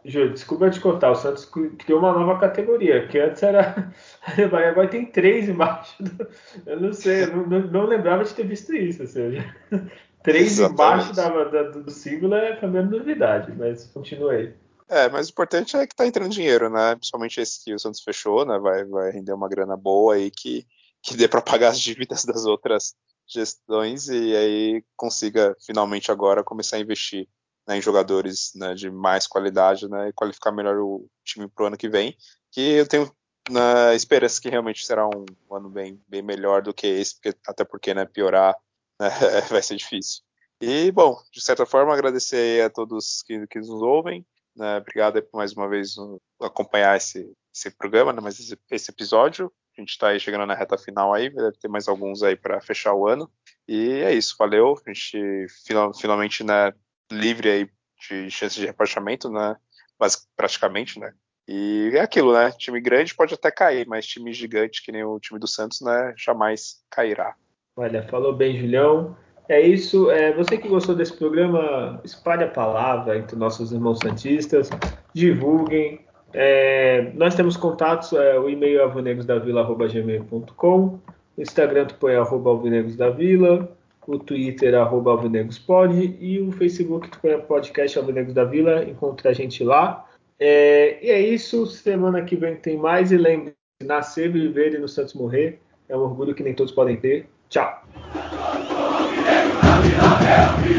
[0.06, 3.92] Júlio, desculpa te contar, o Santos criou uma nova categoria, que antes era.
[4.70, 6.02] Agora tem três embaixo.
[6.02, 6.26] Do...
[6.66, 9.02] Eu não sei, eu não, não, lembrava de ter visto isso.
[9.02, 9.54] Ou seja,
[10.24, 10.74] três Exatamente.
[10.74, 14.54] embaixo da, da, do símbolo é a mesma novidade, mas continua aí.
[14.90, 16.96] É, mas o importante é que tá entrando dinheiro, né?
[16.96, 18.58] Principalmente esse que o Santos fechou, né?
[18.58, 20.66] Vai, vai render uma grana boa aí que,
[21.02, 22.96] que dê para pagar as dívidas das outras
[23.28, 27.28] gestões e aí consiga finalmente agora começar a investir
[27.68, 31.68] né, em jogadores né, de mais qualidade né, e qualificar melhor o time para o
[31.68, 32.18] ano que vem.
[32.52, 33.12] Que eu tenho
[33.48, 37.64] na esperança que realmente será um, ano bem, bem melhor do que esse, porque, até
[37.64, 38.56] porque né, piorar
[39.00, 39.10] né,
[39.50, 40.24] vai ser difícil.
[40.60, 44.26] E, bom, de certa forma, agradecer a todos que, que nos ouvem.
[44.60, 45.96] Né, obrigado por mais uma vez
[46.42, 49.50] acompanhar esse, esse programa, né, mas esse, esse episódio.
[49.78, 52.60] A gente está aí chegando na reta final aí, deve ter mais alguns aí para
[52.60, 53.32] fechar o ano.
[53.66, 54.76] E é isso, valeu.
[54.86, 56.74] A gente final, finalmente né,
[57.10, 57.70] livre aí
[58.10, 59.56] de chance de rebaixamento, né?
[59.98, 61.14] Mas praticamente, né?
[61.48, 62.52] E é aquilo, né?
[62.52, 66.14] Time grande pode até cair, mas time gigante, que nem o time do Santos, né?
[66.18, 67.34] Jamais cairá.
[67.78, 69.16] Olha, falou bem, Julião.
[69.50, 70.10] É isso.
[70.12, 74.70] É, você que gostou desse programa, espalhe a palavra entre nossos irmãos santistas,
[75.14, 76.02] divulguem.
[76.32, 80.78] É, nós temos contatos, é, o e-mail é alvinegosdavila.gmail.com,
[81.36, 83.68] o Instagram põe arroba alvinegosdavila,
[84.06, 89.64] o Twitter, arroba alvinegospod, e o Facebook, põe podcast Alvinegos da Vila, encontra a gente
[89.64, 90.06] lá.
[90.40, 91.66] É, e é isso.
[91.68, 93.12] Semana que vem tem mais.
[93.12, 93.54] E lembre
[93.84, 95.60] nascer, viver e no Santos morrer.
[95.88, 97.28] É um orgulho que nem todos podem ter.
[97.50, 97.84] Tchau.
[100.30, 100.70] Santos,